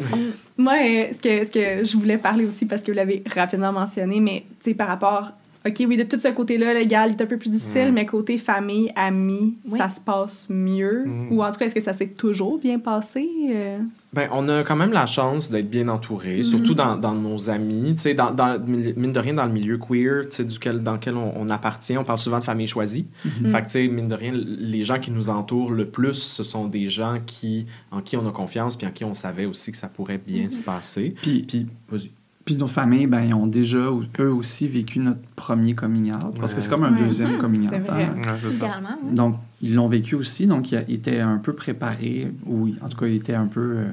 [0.57, 3.73] Moi, euh, ce que, ce que je voulais parler aussi, parce que vous l'avez rapidement
[3.73, 4.45] mentionné, mais
[4.75, 5.33] par rapport.
[5.67, 7.95] OK, oui, de tout ce côté-là, légal, il est un peu plus difficile, Mm.
[7.95, 9.79] mais côté famille, amis, Oui.
[9.79, 11.05] ça se passe mieux?
[11.07, 11.33] Mm.
[11.33, 13.27] Ou en tout cas, est-ce que ça s'est toujours bien passé?
[13.51, 13.79] euh?
[14.13, 17.95] Ben, on a quand même la chance d'être bien entouré, surtout dans, dans nos amis.
[17.95, 20.93] Tu sais, dans, dans, mine de rien, dans le milieu queer, tu sais, duquel, dans
[20.93, 23.07] lequel on, on appartient, on parle souvent de famille choisie.
[23.51, 26.45] Fait que, tu sais, mine de rien, les gens qui nous entourent le plus, ce
[26.45, 29.73] sont des gens qui, en qui on a confiance puis en qui on savait aussi
[29.73, 31.15] que ça pourrait bien se passer.
[31.23, 32.11] Puis, Puis, vas-y.
[32.45, 33.79] Puis nos familles, ben, ils ont déjà,
[34.21, 36.39] eux aussi, vécu notre premier coming out.
[36.39, 36.99] Parce que c'est comme un Ouais.
[37.07, 37.87] deuxième coming C'est out.
[37.87, 38.05] vrai.
[38.05, 38.15] hein.
[38.17, 38.81] Ouais, ça.
[39.03, 39.15] Oui.
[39.15, 43.07] Donc, ils l'ont vécu aussi, donc ils étaient un peu préparés, ou en tout cas,
[43.07, 43.77] ils étaient un peu.
[43.79, 43.87] euh,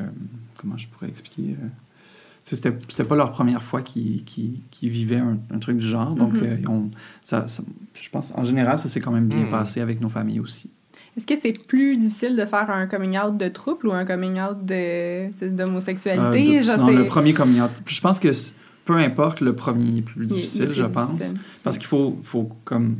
[0.58, 1.68] comment je pourrais expliquer euh,
[2.44, 6.14] C'était c'était pas leur première fois qu'ils qu'ils- qu'ils vivaient un, un truc du genre.
[6.16, 6.44] Donc, Mhm.
[6.44, 6.90] euh, ils ont-
[7.24, 9.50] ça, ça- je pense, en général, ça s'est quand même bien Mhm.
[9.52, 10.70] passé avec nos familles aussi.
[11.18, 14.40] Est-ce que c'est plus difficile de faire un coming out de trouble ou un coming
[14.40, 14.58] out
[15.42, 16.60] d'homosexualité?
[16.60, 17.72] Euh, non, le premier coming out.
[17.86, 18.30] Je pense que
[18.86, 21.12] peu importe, le premier est plus est- difficile, plus je pense.
[21.12, 21.38] difficile.
[21.64, 22.98] Parce qu'il faut, faut, comme,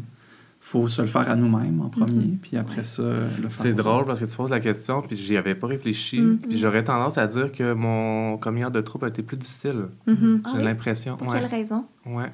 [0.60, 2.38] faut se le faire à nous-mêmes en premier, Mhm.
[2.42, 3.18] puis après ça, le
[3.50, 3.52] faire.
[3.52, 6.20] C'est drôle parce que tu poses la question, puis j'y avais pas réfléchi.
[6.20, 6.38] Mm.
[6.50, 9.88] Puis j'aurais tendance à dire que mon coming out de troupe a été plus difficile.
[10.06, 10.42] Mhm.
[10.44, 10.64] Ah J'ai oui?
[10.66, 11.18] l'impression.
[11.18, 11.40] Pour ouais.
[11.40, 11.86] quelle raison?
[12.06, 12.32] Ouais.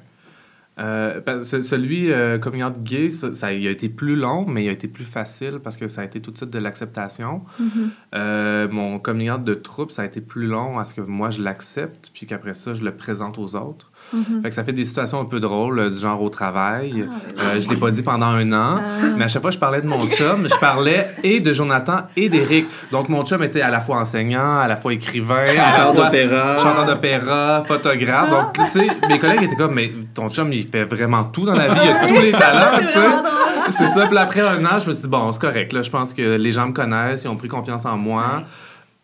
[0.78, 4.46] Euh, ben, ce- celui euh, coming out gay, ça, ça- il a été plus long,
[4.46, 6.58] mais il a été plus facile parce que ça a été tout de suite de
[6.58, 7.42] l'acceptation.
[7.58, 7.90] Mhm.
[8.14, 11.30] Euh, mon coming out de troupe, ça a été plus long à ce que moi
[11.30, 13.90] je l'accepte, puis qu'après ça, je le présente aux autres.
[14.12, 14.42] Mhm.
[14.42, 17.06] Fait que ça fait des situations un peu drôles, euh, du genre au travail.
[17.38, 17.42] Ah.
[17.56, 19.06] Euh, je l'ai pas dit pendant un an, Ah.
[19.16, 22.02] mais à chaque fois que je parlais de mon chum, je parlais et de Jonathan
[22.16, 22.66] et d'Éric.
[22.90, 25.94] Donc mon chum était à la fois enseignant, à la fois écrivain, à la Chanteur
[25.94, 26.58] fois d'opéra.
[26.58, 28.30] chanteur d'opéra, photographe.
[28.30, 31.54] Donc, tu sais, mes collègues étaient comme, mais ton chum, il fait vraiment tout dans
[31.54, 33.70] la vie, il a tous les talents, tu sais.
[33.70, 34.06] C'est ça.
[34.06, 35.72] Puis après un an, je me suis dit, bon, c'est correct.
[35.74, 38.44] Là, je pense que les gens me connaissent, ils ont pris confiance en moi.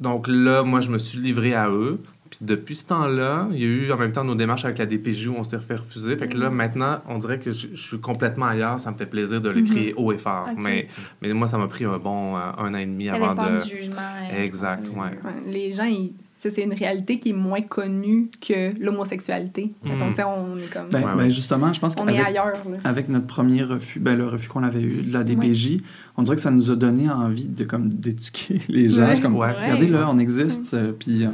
[0.01, 2.01] Donc là, moi, je me suis livré à eux.
[2.37, 4.87] Puis depuis ce temps-là, il y a eu en même temps nos démarches avec la
[4.87, 6.17] DPJ où on s'était fait refuser.
[6.17, 8.81] Fait que là, maintenant, on dirait que je, je suis complètement ailleurs.
[8.81, 10.49] Ça me fait plaisir de le crier haut et fort.
[10.65, 10.89] Mais,
[11.23, 13.63] mais moi, ça m'a pris un bon euh, un an et demi avant de...
[13.63, 14.01] du jugement.
[14.33, 14.97] euh, Exact, ouais.
[14.97, 16.13] Ouais, Les gens, ils-
[16.51, 19.73] c'est une réalité qui est moins connue que l'homosexualité.
[19.85, 20.15] Mm.
[20.15, 20.89] sais, on est comme.
[20.91, 22.63] Ben, Ouais, ben, justement, je pense on est qu'avec ailleurs.
[22.69, 22.77] Là.
[22.85, 25.79] avec notre premier refus, ben, le refus qu'on avait eu de la DPJ,
[26.17, 29.09] on dirait que ça nous a donné envie de comme d'éduquer les gens.
[29.09, 29.21] Ouais.
[29.21, 29.53] Comme, Ouais.
[29.53, 31.31] regardez là, on existe, euh, puis euh,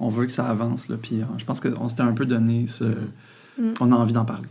[0.00, 0.88] on veut que ça avance.
[0.88, 2.84] Là, puis euh, je pense qu'on s'était un peu donné ce...
[2.84, 3.74] Mm.
[3.80, 4.48] On a envie d'en parler.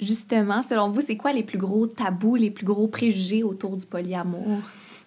[0.00, 3.84] Justement, selon vous, c'est quoi les plus gros tabous, les plus gros préjugés autour du
[3.84, 4.60] polyamour?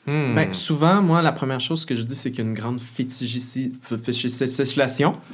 [0.06, 0.36] Hmm.
[0.36, 2.82] Ben, souvent, moi, la première chose que je dis, c'est qu'il y a une grande
[2.82, 3.72] fétichisation.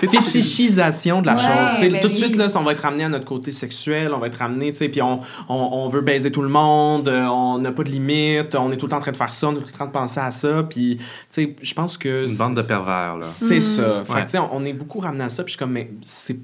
[0.00, 1.80] Féti- fétichisation de la Ouais, chose.
[1.80, 2.18] Ben tout de oui.
[2.18, 4.78] suite, là, on va être ramené à notre côté sexuel, on va être ramené, tu
[4.78, 7.90] sais, puis on, on, on veut baiser tout le monde, euh, on n'a pas de
[7.90, 9.70] limite, on est tout le temps en train de faire ça, on est tout le
[9.70, 12.28] temps en train de penser à ça, puis, tu sais, je pense que...
[12.30, 13.22] Une bande de c'est- pervers, là.
[13.22, 14.02] C'est ça.
[14.04, 14.24] Fait Ouais.
[14.24, 15.42] tu sais, on, on est beaucoup ramené à ça.
[15.44, 16.38] Puis je suis comme, mais c'est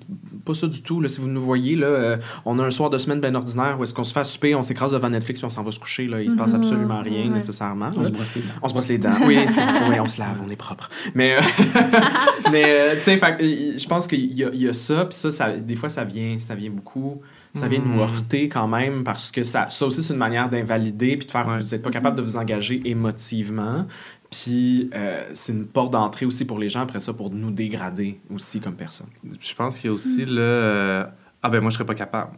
[0.44, 1.00] pas ça du tout.
[1.00, 3.76] Là, si vous nous voyez, là, euh, on a un soir de semaine bien ordinaire
[3.78, 5.70] où est-ce qu'on se fait à souper, on s'écrase devant Netflix puis on s'en va
[5.72, 6.06] se coucher.
[6.06, 6.20] Là.
[6.22, 7.28] Il se passe absolument rien Ouais.
[7.28, 7.90] nécessairement.
[7.96, 8.06] On là.
[8.06, 8.48] se brosse les dents.
[8.62, 9.14] On se brosse les dents.
[9.26, 9.38] Oui,
[10.00, 10.90] on se lave, on est propre.
[11.14, 11.40] Mais, euh,
[12.52, 15.04] mais euh, tu sais, euh, je pense qu'il y, a- il y a ça.
[15.04, 17.20] Puis ça, ça, des fois, ça vient, ça vient beaucoup.
[17.54, 18.00] Ça vient nous Mm.
[18.00, 21.48] heurter quand même parce que ça, ça aussi, c'est une manière d'invalider puis de faire
[21.48, 21.58] Ouais.
[21.60, 23.86] vous n'êtes pas capable de vous engager émotivement.
[24.30, 28.20] Puis euh, c'est une porte d'entrée aussi pour les gens après ça pour nous dégrader
[28.32, 29.08] aussi comme personne.
[29.40, 31.04] Je pense qu'il y a aussi le euh,
[31.42, 32.30] Ah ben moi je serais pas capable.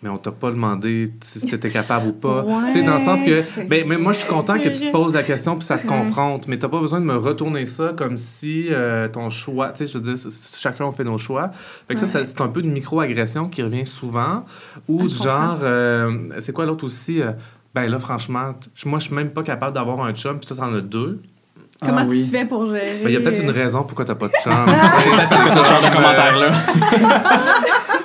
[0.00, 2.42] Mais on t'a pas demandé si t'étais capable ou pas.
[2.46, 3.42] Ouais, tu sais, dans le sens que.
[3.66, 5.86] Ben, mais moi, je suis content que tu te poses la question puis ça te
[5.88, 6.46] confronte.
[6.46, 9.70] Mais t'as pas besoin de me retourner ça comme si euh, ton choix.
[9.72, 10.30] Tu sais, je veux dire,
[10.60, 11.50] chacun on fait nos choix.
[11.88, 14.44] Fait que ça, ça, c'est un peu de micro-agression qui revient souvent.
[14.88, 15.58] Ou Ah, du genre.
[15.62, 17.20] euh, c'est quoi l'autre aussi?
[17.20, 17.32] euh,
[17.74, 18.54] ben là, franchement,
[18.86, 21.20] moi, je suis même pas capable d'avoir un chum, puis toi, t'en as deux.
[21.84, 22.28] Comment Ah tu oui.
[22.30, 23.00] fais pour gérer?
[23.04, 24.52] Ben, il y a peut-être une raison pourquoi t'as pas de chum.
[25.00, 26.52] C'est peut-être parce que tu as ce genre de commentaires-là.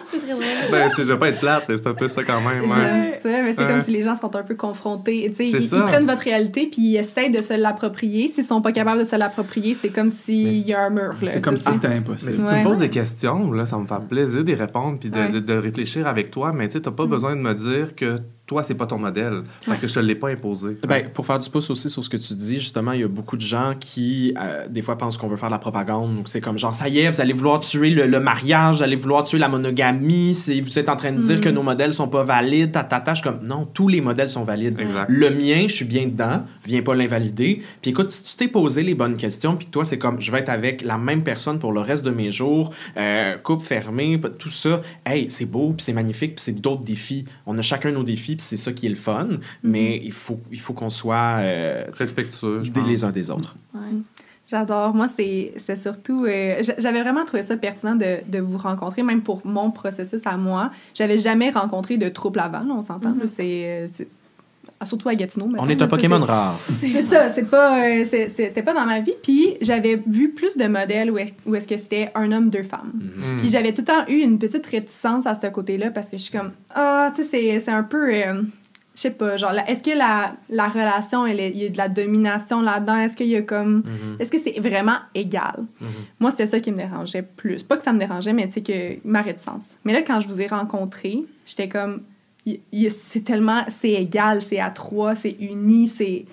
[0.71, 2.61] ben, c'est- je vais pas être plate, mais c'est un peu ça quand même.
[2.63, 3.67] J'aime ça, mais c'est Ouais.
[3.67, 5.31] comme si les gens sont un peu confrontés.
[5.35, 8.27] Tu sais, C'est ils, ils prennent votre réalité puis ils essayent de se l'approprier.
[8.27, 11.13] S'ils sont pas capables de se l'approprier, c'est comme Mais s'il y a un mur.
[11.21, 11.29] là.
[11.29, 11.71] C'est comme ça.
[11.71, 12.33] si c'était Mais impossible.
[12.33, 15.17] si tu me poses des questions, là, ça me fait plaisir d'y répondre puis de,
[15.19, 15.29] Ouais.
[15.29, 16.51] de- de réfléchir avec toi.
[16.53, 18.15] Mais tu t'as pas besoin de me dire que
[18.53, 20.77] toi, c'est pas ton modèle parce que je te l'ai pas imposé.
[20.87, 23.07] Ben, pour faire du pouce aussi sur ce que tu dis, justement, il y a
[23.07, 26.15] beaucoup de gens qui, euh, des fois, pensent qu'on veut faire de la propagande.
[26.17, 28.83] Donc, c'est comme genre, ça y est, vous allez vouloir tuer le, le mariage, vous
[28.83, 31.93] allez vouloir tuer la monogamie, c'est- vous êtes en train de dire que nos modèles
[31.93, 33.13] sont pas valides, ta, ta, ta.
[33.13, 34.79] Je suis comme, non, tous les modèles sont valides.
[34.79, 35.07] Exact.
[35.09, 37.61] Le mien, je suis bien dedans, viens pas l'invalider.
[37.81, 40.31] Puis écoute, si tu t'es posé les bonnes questions, puis que toi, c'est comme, je
[40.31, 44.17] vais être avec la même personne pour le reste de mes jours, euh, couple fermé,
[44.17, 47.25] p- tout ça, hey, c'est beau, puis c'est magnifique, puis c'est d'autres défis.
[47.45, 49.27] On a chacun nos défis, puis c'est ça qui est le fun,
[49.63, 52.61] mais il faut, il faut qu'on soit euh, Respectueux.
[52.87, 53.55] les uns des autres.
[53.73, 53.81] Ouais.
[54.47, 54.93] J'adore.
[54.93, 56.25] Moi, c'est c'est surtout.
[56.25, 60.21] euh, j'a- J'avais vraiment trouvé ça pertinent de, de vous rencontrer, même pour mon processus
[60.25, 60.69] à moi.
[60.93, 63.15] J'avais jamais rencontré de trouble avant, là, on s'entend.
[63.15, 63.65] là, C'est.
[63.65, 64.07] euh, c'est-
[64.83, 65.47] ah, Surtout à Gatineau.
[65.47, 66.59] mettons, On est un ça, Pokémon rare.
[66.79, 69.13] C'est ça, c'est pas, euh, c'était pas dans ma vie.
[69.23, 72.63] Puis j'avais vu plus de modèles où est- où est-ce que c'était un homme, deux
[72.63, 72.91] femmes.
[72.93, 73.37] Mm.
[73.39, 76.23] Puis j'avais tout le temps eu une petite réticence à ce côté-là parce que je
[76.23, 78.41] suis comme, ah, tu sais, c'est- c'est un peu, euh,
[78.95, 82.61] je sais pas, genre, est-ce que la, la relation, il y a de la domination
[82.61, 82.97] là-dedans?
[82.97, 84.17] Est-ce qu'il y a comme, Mhm.
[84.19, 85.63] est-ce que c'est vraiment égal?
[85.81, 85.87] Mhm.
[86.19, 87.63] Moi, c'est ça qui me dérangeait plus.
[87.63, 89.77] Pas que ça me dérangeait, mais tu sais, que ma réticence.
[89.85, 92.01] Mais là, quand je vous ai rencontré, j'étais comme,
[92.89, 96.25] c'est tellement, c'est égal, c'est à trois, c'est uni, c'est.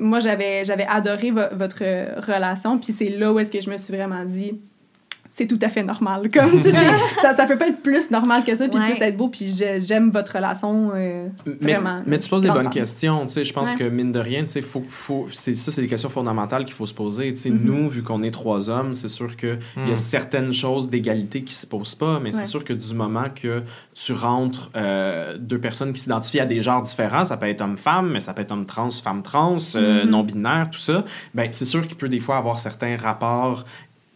[0.00, 1.82] Moi, j'avais, j'avais adoré vo- votre
[2.26, 4.58] relation, puis c'est là où est-ce que je me suis vraiment dit,
[5.36, 6.30] c'est tout à fait normal.
[6.32, 8.92] Comme, tu sais, c'est- ça, ça peut pas être plus normal que ça, puis Ouais.
[8.92, 11.28] plus être beau, puis j'ai- j'aime votre relation euh,
[11.60, 11.96] Mais, vraiment.
[12.06, 13.26] mais tu poses des bonnes questions.
[13.26, 13.78] tu sais, Je pense Ouais.
[13.78, 16.74] que, mine de rien, tu sais, faut, faut, c'est, ça, c'est des questions fondamentales qu'il
[16.74, 17.32] faut se poser.
[17.34, 17.60] Tu sais, Mhm.
[17.64, 19.92] Nous, vu qu'on est trois hommes, c'est sûr qu'il y Mm.
[19.92, 22.40] a certaines choses d'égalité qui se posent pas, mais Ouais.
[22.40, 23.62] c'est sûr que du moment que
[23.94, 28.10] tu rentres euh, deux personnes qui s'identifient à des genres différents, ça peut être homme-femme,
[28.12, 30.10] mais ça peut être homme-trans, femme-trans, euh, Mhm.
[30.10, 33.64] non-binaire, tout ça, ben, c'est sûr qu'il peut des fois avoir certains rapports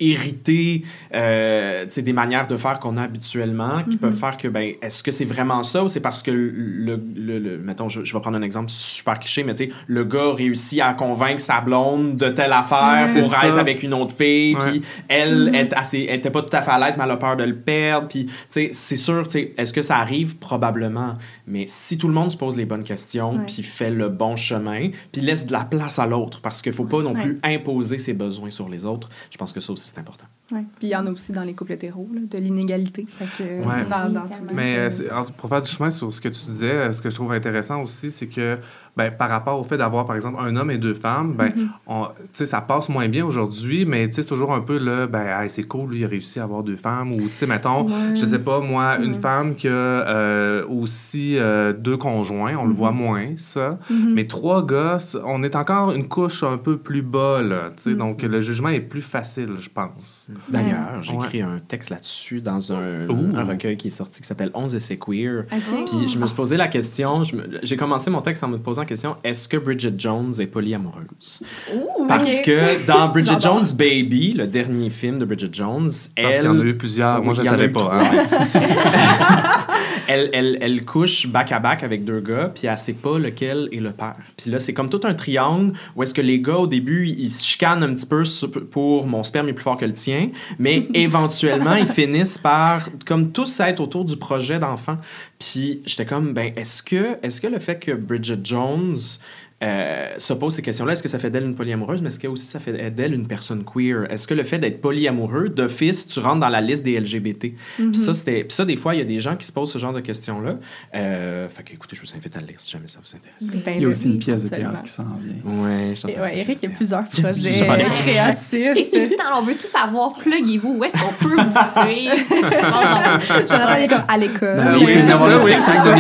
[0.01, 0.83] hériter
[1.15, 3.99] euh, des manières de faire qu'on a habituellement qui Mhm.
[3.99, 7.39] peuvent faire que, ben, est-ce que c'est vraiment ça ou c'est parce que, le, le,
[7.39, 10.33] le- mettons, je, je vais prendre un exemple super cliché, mais tu sais, le gars
[10.33, 14.83] réussit à convaincre sa blonde de telle affaire pour être avec une autre fille, puis
[15.09, 15.55] elle, Mhm.
[15.55, 17.45] est assez, elle était pas tout à fait à l'aise, mais elle a peur de
[17.45, 20.37] le perdre, puis, tu sais, c'est sûr, tu sais, est-ce que ça arrive?
[20.39, 24.37] Probablement, mais si tout le monde se pose les bonnes questions, puis fait le bon
[24.37, 27.99] chemin, puis laisse de la place à l'autre, parce qu'il faut pas non plus imposer
[27.99, 30.27] ses besoins sur les autres, je pense que ça aussi, c'est important.
[30.53, 30.65] Ouais.
[30.79, 33.07] Puis il y en a aussi dans les couples hétéros, là, de l'inégalité.
[33.31, 33.85] Ouais.
[33.89, 36.93] dans, dans Oui, Mais euh, pour faire du chemin sur ce que tu disais, euh,
[36.93, 38.59] ce que je trouve intéressant aussi, c'est que
[38.97, 41.69] ben, par rapport au fait d'avoir, par exemple, un homme et deux femmes, ben, Mhm.
[41.87, 44.79] on- tu sais, ça passe moins bien aujourd'hui, mais tu sais, c'est toujours un peu
[44.79, 47.35] là, ben, hey, c'est cool, lui, il a réussi à avoir deux femmes, ou tu
[47.35, 48.15] sais, mettons, Ouais.
[48.17, 49.21] je sais pas, moi, une Ouais.
[49.21, 53.79] femme qui a euh, aussi euh, deux conjoints, on le voit moins, ça.
[53.89, 54.13] Mhm.
[54.15, 57.83] Mais trois gars, c- on est encore une couche un peu plus bas, là, tu
[57.83, 57.97] sais, Mhm.
[57.97, 60.29] donc le jugement est plus facile, je pense.
[60.49, 61.27] D'ailleurs, j'ai Ouais.
[61.27, 63.07] écrit un texte là-dessus dans un,
[63.47, 65.45] recueil qui est sorti qui s'appelle 11 essais queer.
[65.51, 65.87] OK.
[65.87, 67.23] Puis je me suis posé la question,
[67.63, 71.43] j'ai commencé mon texte en me posant la question est-ce que Bridget Jones est polyamoureuse?
[71.75, 73.41] Ouh, Parce que dans Bridget.
[73.41, 76.35] Jones Baby, le dernier film de Bridget Jones, Parce elle.
[76.37, 77.91] qu'il y en a eu plusias, moi je ne savais pas.
[77.93, 78.11] hein.
[80.09, 83.69] elle, elle, elle couche back à back avec deux gars, puis elle sait pas lequel
[83.73, 84.17] est le père.
[84.37, 87.31] Puis là, c'est comme tout un triangle où est-ce que les gars, au début, ils
[87.31, 88.23] se chicanent un petit peu
[88.71, 93.33] pour mon sperme est plus fort que le tien, mais éventuellement, ils finissent par, comme
[93.33, 94.97] tous, être autour du projet d'enfant.
[95.39, 99.19] Puis j'étais comme, ben, est-ce que, est-ce que le fait que Bridget Jones Jones
[99.63, 102.27] euh, se pose ces questions-là, est-ce que ça fait d'elle une polyamoureuse, mais est-ce que
[102.27, 104.11] aussi ça fait d'elle une personne queer?
[104.11, 107.53] Est-ce que le fait d'être polyamoureux, d'office, tu rentres dans la liste des LGBT?
[107.77, 109.73] Puis ça, c'était, puis ça, des fois, il y a des gens qui se posent
[109.73, 110.57] ce genre de questions-là.
[110.95, 113.63] Euh, fait que, écoutez, je vous invite à le lire si jamais ça vous intéresse.
[113.65, 115.35] Ben Il y a aussi oui, une pièce de théâtre qui s'en vient.
[115.45, 118.77] Ouais, je ouais, Eric, il y a plusieurs J'en projets créatifs.
[118.77, 120.15] Et c'est temps, on veut tout savoir.
[120.15, 122.15] Pluguez-vous, où est-ce qu'on peut vous suivre?
[123.81, 124.57] Est comme à l'école.
[124.57, 125.53] Ben Il oui, y a venez ça, voir le ça, oui.
[125.53, 125.91] spectacle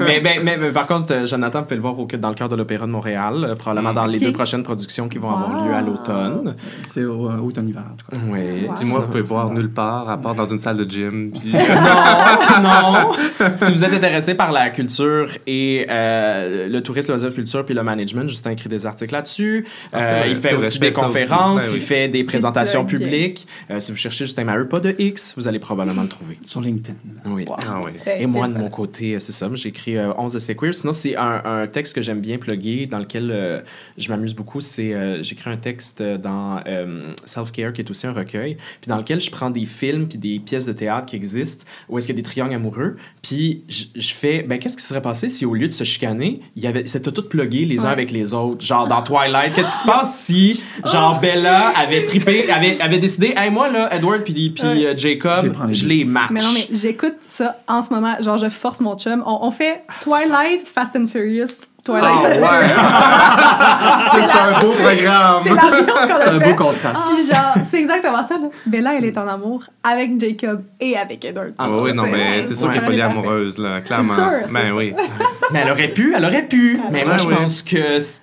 [0.00, 2.48] mais, ben, mais, mais par contre, euh, Jonathan peut le voir au, dans le cœur
[2.48, 4.24] de l'Opéra de Montréal, euh, probablement dans les Ok.
[4.26, 6.54] deux prochaines productions qui vont avoir lieu à l'automne.
[6.86, 8.18] C'est au euh, automne-hiver, en tout cas.
[8.28, 8.66] Oui.
[8.68, 8.86] Wow.
[8.86, 11.30] Moi, vous pouvez voir nulle part, à part dans une salle de gym.
[11.32, 11.52] Puis...
[12.62, 13.56] non, non.
[13.56, 17.82] si vous êtes intéressé par la culture et euh, le tourisme, loisir, culture puis le
[17.82, 19.66] management, Justin écrit des articles là-dessus.
[19.92, 21.00] Ah, Euh, il fait aussi des aussi.
[21.00, 21.76] conférences, Ben oui.
[21.76, 23.46] il fait des présentations publiques.
[23.70, 24.94] Euh, si vous cherchez Justin Maheu, pas de
[25.36, 26.38] Vous allez probablement le trouver.
[26.46, 26.96] Sur LinkedIn.
[27.26, 27.44] Oui.
[27.66, 27.92] Ah oui.
[28.18, 29.48] Et moi, de mon côté, euh, c'est ça.
[29.54, 30.74] J'ai écrit euh, 11 essais queer.
[30.74, 33.60] Sinon, c'est un, un texte que j'aime bien plugger, dans lequel euh,
[33.98, 34.60] je m'amuse beaucoup.
[34.60, 38.96] C'est euh, J'écris un texte dans euh, Self-Care, qui est aussi un recueil, puis dans
[38.96, 42.16] lequel je prends des films puis des pièces de théâtre qui existent, où est-ce qu'il
[42.16, 45.44] y a des triangles amoureux, puis je je fais, ben qu'est-ce qui serait passé si
[45.44, 47.88] au lieu de se chicaner, il y avait, c'était tout plugué les uns Ouais.
[47.90, 49.52] avec les autres, genre dans Twilight.
[49.54, 53.88] Qu'est-ce qui se passe si, genre, Bella avait trippé, avait, avait décidé, hey, moi, là,
[53.94, 54.96] Edward puis puis, Ouais.
[55.00, 56.30] Jacob, je les match.
[56.30, 58.14] Mais non, mais j'écoute ça en ce moment.
[58.20, 59.22] Genre, je force mon chum.
[59.26, 61.48] On, on fait Twilight, Fast and Furious,
[61.84, 62.04] Twilight.
[62.04, 62.68] Ah ouais!
[64.12, 65.42] c'est un beau programme!
[66.16, 66.50] C'est un fait.
[66.50, 67.08] beau contraste.
[67.14, 68.34] Puis genre, c'est exactement ça.
[68.38, 68.48] Là.
[68.66, 71.52] Bella, elle est en amour avec Jacob et avec Edward.
[71.58, 74.14] Ah, Ah oui, non, mais c'est sûr qu'elle est polyamoureuse, là, clairement.
[74.14, 74.76] sûr, c'est ben sûr.
[74.76, 74.94] oui.
[75.52, 76.78] Mais elle aurait pu, elle aurait pu.
[76.80, 77.76] Ah, mais moi, je pense que.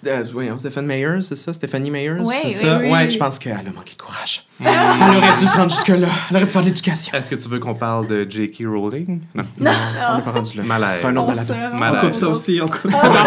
[0.08, 1.52] euh, oui, Stéphane Meyer, c'est ça?
[1.52, 2.14] Stéphanie Meyer?
[2.22, 2.78] Oui, c'est ça?
[2.82, 2.90] oui.
[2.90, 4.46] Ouais, je pense qu'elle a manqué de courage.
[4.60, 6.08] Elle aurait dû se rendre jusque-là.
[6.30, 7.14] Elle aurait pu faire de l'éducation.
[7.18, 8.64] Est-ce que tu veux qu'on parle de J.K.
[8.68, 9.22] Rowling?
[9.36, 9.44] Non.
[9.60, 9.72] Non,
[10.14, 10.64] on n'est pas rendu là.
[10.64, 10.90] Malaise.
[10.92, 11.34] Ce sera un autre
[11.80, 11.98] Malade.
[12.02, 13.10] On coupe ça aussi, on coupe ça.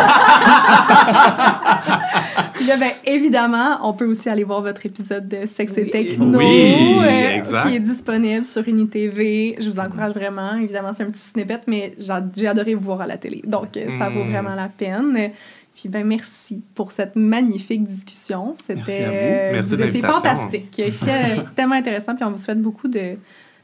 [2.55, 5.91] Puis là, ben, évidemment, on peut aussi aller voir votre épisode de Sex et.
[5.91, 7.67] Techno Oui, euh, exact.
[7.69, 9.57] qui est disponible sur UniTV.
[9.61, 10.55] Je vous encourage vraiment.
[10.57, 13.43] Évidemment, c'est un petit snippet, mais j'ai adoré vous voir à la télé.
[13.47, 14.31] Donc, euh, ça vaut Mm.
[14.31, 15.31] vraiment la peine.
[15.81, 18.55] Puis ben merci pour cette magnifique discussion.
[18.61, 19.17] C'était Merci à vous.
[19.17, 20.67] euh, Merci fantastique.
[20.77, 23.15] C'est tellement intéressant puis on vous souhaite beaucoup de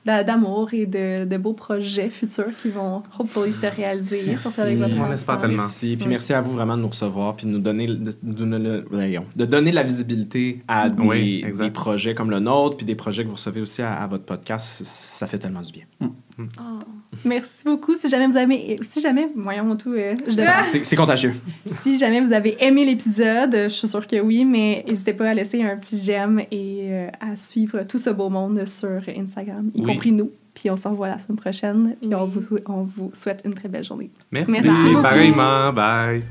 [0.06, 4.60] d'a- d'amour et de, de beaux projets futurs qui vont hopefully se réaliser Merci.
[4.62, 5.56] avec votre On tellement.
[5.56, 5.96] Merci.
[5.96, 6.10] Puis Oui.
[6.10, 9.74] merci à vous vraiment de nous recevoir puis de nous donner, de, de donner de
[9.74, 11.64] la visibilité à des, Oui, exact.
[11.66, 14.24] des projets comme le nôtre puis des projets que vous recevez aussi à, à votre
[14.24, 14.82] podcast.
[14.84, 15.84] Ça fait tellement du bien.
[17.24, 17.94] Merci beaucoup.
[17.94, 20.14] Si jamais vous avez, si jamais, voyons tout, euh,
[20.62, 21.34] C'est c'est contagieux.
[21.82, 25.34] si jamais vous avez aimé l'épisode, je suis sûre que oui, mais n'hésitez pas à
[25.34, 29.80] laisser un petit j'aime et euh, à suivre tout ce beau monde sur Instagram, y
[29.80, 29.86] Oui.
[29.94, 30.30] compris nous.
[30.54, 31.96] Puis on se revoit la semaine prochaine.
[32.00, 34.10] Puis on, vous, sou- on vous souhaite une très belle journée.
[34.30, 34.52] Merci.
[34.52, 35.02] Merci beaucoup.
[35.02, 35.72] Pareillement.
[35.72, 36.22] Bye.